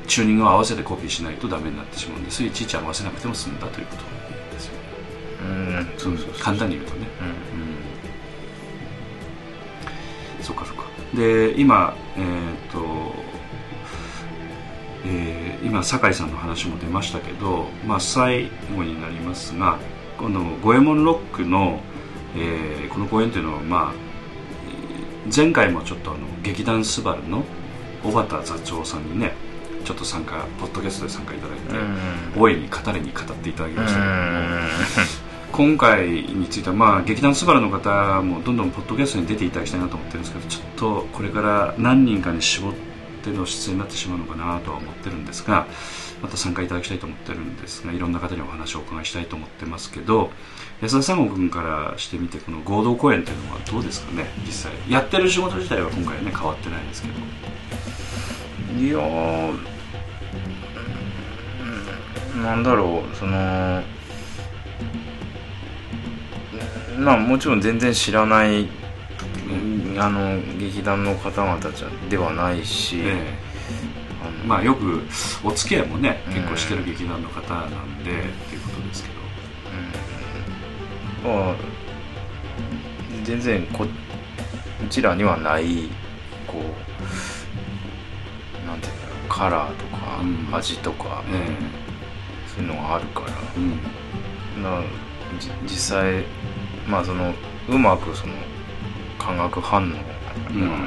[0.07, 2.43] チューニングを合わせてコピーしないとダメになってしまうんです。
[2.43, 4.03] いちいち合わせなくても済んだということ
[4.53, 4.79] ですよね。
[6.05, 6.37] うん。
[6.39, 7.07] 簡単に言うとね。
[7.21, 7.29] うんう
[10.41, 10.43] ん。
[10.43, 10.83] そっかそっか
[11.15, 12.23] で今えっ、
[12.71, 12.79] と
[15.05, 19.77] えー今酒井さんの話も出ましたけど、まあ、最後になりますが
[20.17, 21.79] この五右衛門ロックの、
[22.35, 23.93] えーこの公演というのは、まあ、
[25.25, 27.43] えー前回もちょっとあの劇団スバルの
[28.03, 29.31] 小畑座長さんにね
[29.85, 33.99] ちょっと参加ポッドキャストで参加いただいて、大いに語りに語っていただきました。
[33.99, 34.17] けども、
[35.51, 42.79] 今回については、まあ、劇団スバルの方もどんどんポッドキャストに出ていただきたいなと思ってるんですけどちょっとこれから何人かに絞って
[43.31, 45.67] の出演になってしまうのかなとは思ってるんですが
[46.21, 50.31] また参加いただきたいと思ってるんですがいろんな方にお話をお伺いしたいと思ってますけど
[50.81, 54.71] 安田三郷君からしてみてこの合同公演というのはどうですかね実際。
[54.89, 57.13] やってる仕事自体は今回ね変わってないですけど。
[58.79, 59.57] いやー
[62.41, 63.83] なんだろうその
[66.97, 68.67] まあもちろん全然知らない、
[69.99, 73.37] あの劇団の方々じゃではないし、ええ。
[74.47, 75.01] まあよく
[75.43, 76.33] お付き合いもねうん。
[76.33, 78.05] 結構してる劇団の方なんでっ
[78.49, 79.15] ていうことですけど。
[81.29, 81.55] まあ
[83.23, 83.87] 全然こう
[84.89, 85.87] ちらにはない
[86.45, 90.49] こうなんていうんだろうカラーとか、うん。
[90.55, 91.47] 味とか、え
[92.47, 93.27] そういうのがあるから。
[93.57, 94.63] えうん。
[94.63, 94.81] な
[95.39, 96.23] じ実際
[96.87, 97.33] まあその
[97.69, 98.33] うまくその
[99.25, 99.93] 化学反応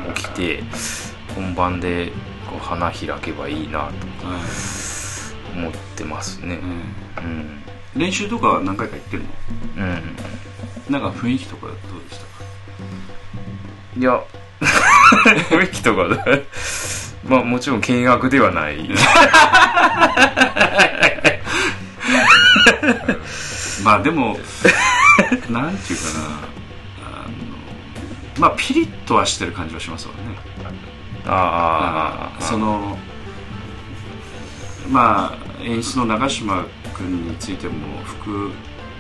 [0.09, 0.62] が起きて、
[1.34, 2.12] 本番で
[2.49, 4.34] こう花開けばいいなとは
[5.55, 6.59] い思ってますね。
[7.16, 7.62] えうん。
[7.97, 9.22] え練習とかは何回か行ってる
[9.76, 9.87] の？
[9.87, 10.16] うん。
[10.91, 11.74] なんか雰囲気とかどう
[12.09, 12.24] でした？
[12.24, 12.30] か
[13.99, 14.20] いや
[15.51, 16.47] 雰囲気とかで
[17.26, 18.78] まあもちろん見学ではない。
[23.82, 24.37] まあでも
[25.49, 26.55] なんていうかな
[28.39, 30.20] まあピリッとはしてる感じはしますわね。
[31.26, 32.97] ああその
[34.89, 36.64] まあ演出の長嶋
[36.95, 38.51] 君についても副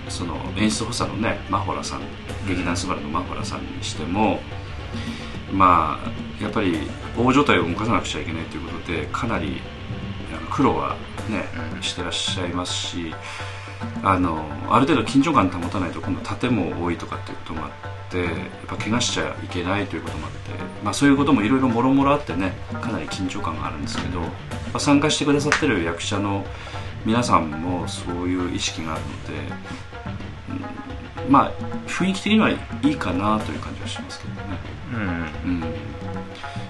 [0.08, 2.00] その演出補佐のねマホラさん
[2.48, 4.40] 劇団スバルのマホラさんにしても
[5.52, 6.78] まあやっぱり
[7.16, 9.60] 大所帯を動かさなくちゃいけないということでかなり
[10.50, 10.96] 苦労は
[11.28, 11.44] ね
[11.76, 11.82] うん。
[11.82, 13.14] してらっしゃいますし
[14.02, 18.30] あのある程度緊張感保たないと今度盾も多いとかっていうこともあってやっ
[18.66, 20.38] ぱ怪我しちゃいけないということもあって、
[20.82, 24.28] まあ、そういうこともいろいろもろもろあってねかなり緊張感があるんですけど、ま
[24.74, 26.44] あ、参加してくださってる役者の
[27.04, 29.32] 皆さんもそういう意識があるので、
[30.50, 31.52] うんまあ
[31.88, 34.40] 雰囲気的にはいいかなという感じはしますけどね。
[34.94, 35.64] うんうん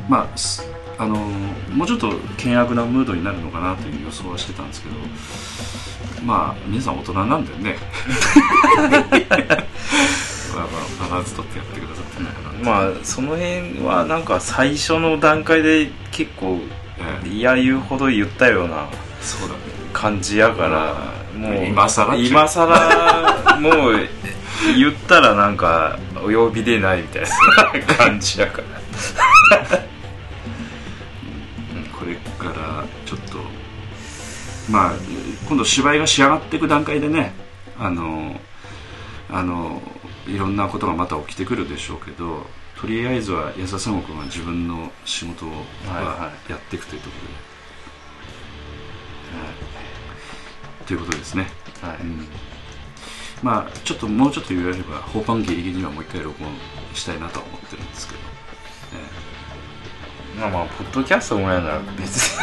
[0.08, 0.62] まあす
[0.98, 4.94] あのもうちょっと険悪なムードになるのかなという予想はしてたんですけど
[6.26, 7.76] まあ皆さん大人なんでね。
[8.78, 10.66] まあま
[11.06, 16.60] あバランス取ってやってくださってるのかなと、まあその辺はなんか最初の段階で結構
[16.98, 17.28] ええ。
[17.28, 18.86] いや言うほど言ったような
[19.20, 19.60] そうだね。
[19.92, 20.94] 感じやから
[21.38, 24.08] もう今更今更もう
[24.76, 28.62] 言ったらなんかお呼びでないみたいな感じやか
[29.70, 29.78] ら
[34.70, 34.92] まあ
[35.48, 37.32] 今度芝居が仕上がっていく段階でね
[37.78, 38.38] あの
[39.30, 39.80] あの
[40.26, 42.46] いろんなことがまた起きてくるでしょうけど
[42.80, 45.58] とりあえずは安田三国は自分の仕事をはい
[45.88, 47.56] ははやっていくというところで、
[50.86, 51.46] ということですね、
[51.80, 51.96] はい。
[52.02, 52.28] うん。
[53.42, 56.50] まあちょっともうちょっと言われればホーパンギリギリにはもう一回録音
[56.94, 58.20] したいなとは思ってるんですけど、
[60.36, 62.40] えまあまあポッドキャストもやなら別に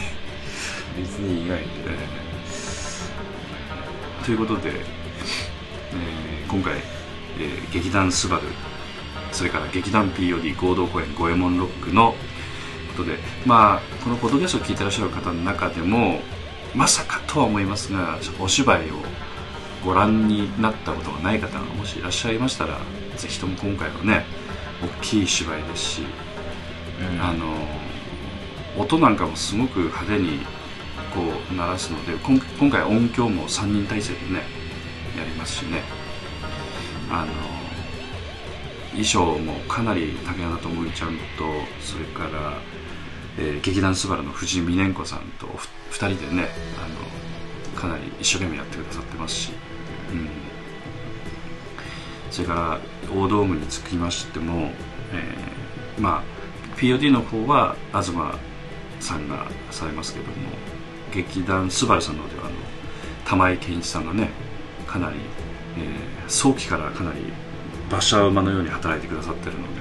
[0.96, 8.42] 別に意外にえーということで、えー今回、えー劇団スバル
[9.32, 12.14] それから劇団 POD 合同公演「五右衛門ロック」の
[12.96, 16.20] ことでまあこのポッドキャストを聞いてらっしゃる方の中でも
[16.74, 18.94] まさかとは思いますがお芝居を
[19.84, 22.78] ご覧になったことがない方がもしいらっしゃいましたら
[23.16, 24.24] ぜひとも今回はね
[24.82, 26.02] 大きい芝居ですし
[27.00, 27.20] うん。
[27.22, 27.54] あの
[28.78, 30.40] 音なんかもすごく派手に
[31.16, 34.42] こう鳴らすので今回音響も3人体制でね
[35.16, 35.82] やりますしね。
[37.10, 37.32] あの
[38.90, 41.44] 衣装もかなり竹穴智美ちゃんと
[41.80, 42.58] それから、
[43.38, 46.48] えー劇団スバルの藤井美音子さんと2人でね
[46.78, 46.88] あ
[47.74, 49.52] のかなり一生懸命やってくださってますし、
[50.12, 50.28] うん、
[52.30, 52.80] それから
[53.14, 54.70] 大道具につきましても、
[55.12, 56.22] えーまあ
[56.78, 58.12] POD の方は東
[59.00, 60.75] さんがされますけども。
[61.16, 62.54] 劇団スバルさんの方ではあの
[63.24, 64.30] 玉井健一さんがね
[64.86, 65.16] かなり、
[65.78, 67.20] えー早期からかなり
[67.88, 69.80] 馬車馬のように働いてくださってるので、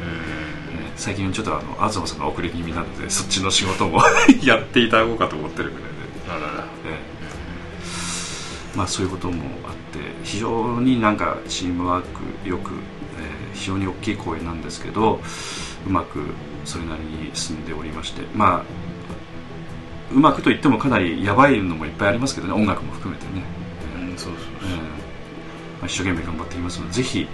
[0.96, 4.00] 最近ちょっとあの東さんが遅れ気味なのでそっちの仕事も
[4.46, 5.96] やっていただこうかと思ってるぐらいで。
[8.76, 12.04] まあそういうこともあって非常になんかチームワー
[12.44, 12.74] クよく、
[13.18, 15.22] えー非常に大きい公演なんですけど
[15.88, 16.20] うまく
[16.66, 18.64] それなりに進んでおりましてまあ
[20.16, 22.54] うまくといってもかなりやばいのもいっぱいありますけどね。
[22.54, 23.44] 音楽も含めてね、
[24.10, 27.28] うんそうそうええまあ、一生懸命頑張っていきますのでぜひ、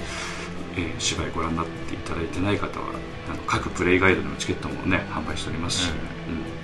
[0.75, 2.88] えー芝居ご覧になっていただいてない方は
[3.32, 5.91] あの各プレイガイドのチケットもね販売しておりますし、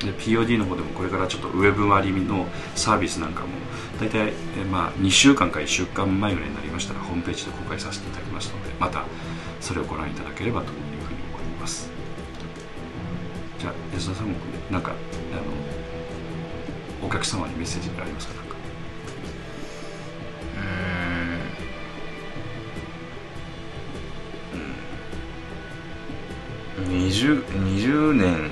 [0.01, 0.07] うん。
[0.07, 3.49] で POD の方でもこれからちょっとウェブ割のサービスなんかも
[3.99, 9.05] 大体、えーまあ、2週間か1週間前ぐらいになりましたらホームページで公開させていただきますのでまた
[9.61, 11.89] それをご覧いただければというふうに思います。
[13.59, 14.33] じゃあ安田さんも
[14.71, 15.41] なんかあの
[17.03, 18.33] お客様にメッセージがありますか？
[18.35, 18.55] なんか。
[26.77, 26.85] うん。
[27.07, 28.51] 20, 20年。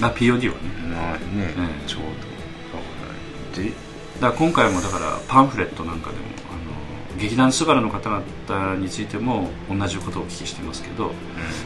[0.00, 0.60] あ POD はね。
[0.88, 2.08] 前ね、ええちょうど。
[2.08, 2.88] だか
[3.56, 3.72] らで
[4.20, 6.54] だ今回もだからパンフレットなんかでもあ
[7.14, 11.12] の劇団スバルの方々についても同じことをお聞きしてますけど、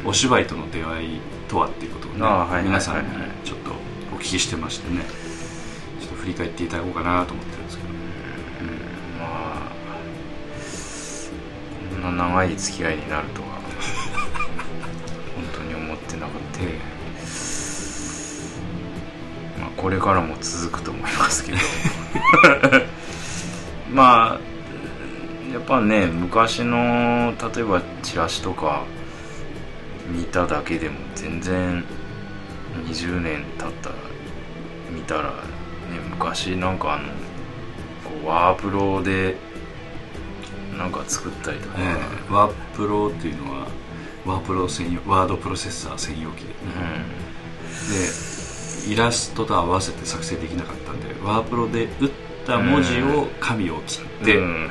[0.05, 3.11] お芝居との出会いとはっていうことをね、あはい皆さんに
[3.45, 3.71] ちょっと
[4.15, 5.03] お聞きしてましてね
[6.23, 7.95] 振り返っていただこうかなと思ってるんですけど、ま
[9.21, 9.73] あ
[11.91, 13.49] こんな長い付き合いになるとは
[15.35, 16.61] 本当に思ってなかった、
[19.61, 21.59] まあ、これからも続くと思いますけど。
[23.93, 24.41] まあ
[25.53, 28.85] やっぱね昔の例えばチラシとか
[30.09, 31.85] 見ただけでも全然
[32.87, 33.97] 20年経ったら
[34.91, 35.35] 見たら、
[35.99, 37.09] 昔なんかあの
[38.05, 39.37] こうワープロで
[40.77, 41.97] なんか作ったりとか、え
[42.31, 43.69] えワープロっていうのは
[44.25, 46.53] ワープロ専用ワードプロセッサー専用機で、ね
[48.87, 52.11] でイラストと合わせて作成できなかったんでワープロで打っ
[52.47, 54.71] た文字を紙を切って、うん。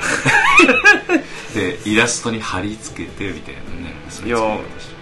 [1.56, 4.38] でイラストに貼り付けてみたいなねいう作り方
[4.80, 5.02] して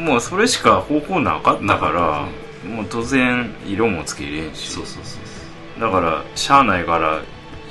[0.00, 4.70] もうそれしか方法なかったなかからっもう当然色もつけれんし。
[4.70, 5.18] そうそうそ
[5.78, 7.20] うだからしゃあないから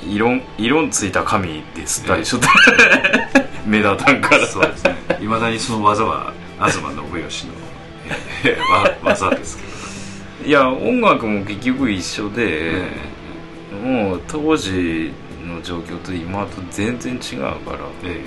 [0.02, 2.48] 色色ついた紙で吸ったりしょった、
[3.66, 4.46] 目立たんから。
[4.46, 4.94] そうですね。
[5.20, 6.82] いまだにその技は東信
[7.22, 7.52] 義の
[8.44, 12.90] えーわ技ですけど、いや音楽も結局一緒で、え
[13.82, 15.12] もう当時
[15.44, 18.20] の状況と今と全然違うから、え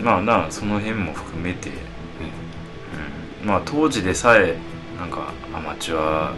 [0.00, 0.02] え。
[0.02, 1.72] まあなその辺も含めて、え。
[3.42, 3.48] うん。
[3.48, 4.56] まあ当時でさえ
[5.02, 6.32] なんかアマチュア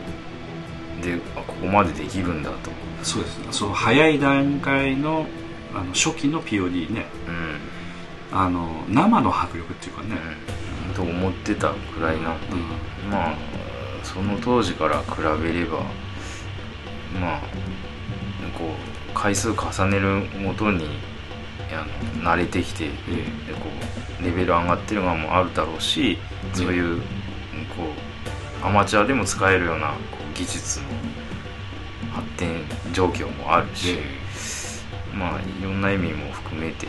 [1.03, 2.71] であここまでできるんだと、
[3.03, 3.39] そうです。
[3.41, 5.27] ねその早い段階の
[5.75, 7.05] あの初期の POD ね。
[7.29, 7.61] うん。
[8.33, 10.17] あの生の迫力っていうかね、
[10.89, 12.37] うん、と思ってたくらいな。
[12.37, 12.47] んで、
[13.05, 13.11] うん。
[13.11, 13.35] まあ
[14.03, 15.81] その当時から比べれば
[17.21, 17.41] まあ
[18.59, 20.89] こう回数重ねるごとに
[21.71, 21.85] あ
[22.23, 23.69] の慣れてきて、えでこ
[24.21, 26.17] うレベル上がってるのもあるだろうし、
[26.55, 27.03] そういう
[27.77, 28.14] こう
[28.65, 30.87] アマチュアでも使えるようなこう技術の
[32.15, 32.63] 発展
[32.95, 33.99] 状況もあるし、
[35.13, 36.87] えまあいろんな意味も含めて、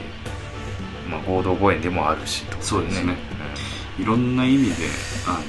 [1.10, 3.18] まあ、合同公演でもあるしとそうですね。
[4.00, 4.76] えいろんな意味で
[5.28, 5.42] あ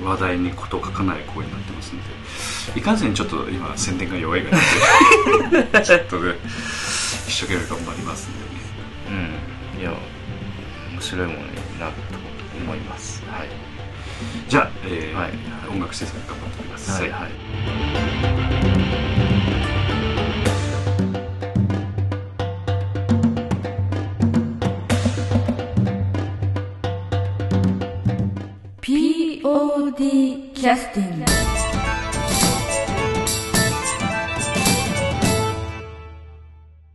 [0.00, 2.02] の話題に事を書かない声になってますの
[2.74, 4.50] でいかんせんちょっと今宣伝が弱いが
[5.72, 6.36] ら ちょっとね
[7.26, 8.48] 一生懸命頑張りますんでね。
[9.10, 9.92] うん、うん、いや
[10.92, 11.44] 面白いものに
[11.78, 12.18] なると
[12.64, 13.22] 思います。
[13.30, 13.67] はい
[14.48, 15.32] じゃあ、えーはい。
[15.70, 17.30] 音楽制作頑張ってください、はい。
[28.80, 31.47] POD キャスティング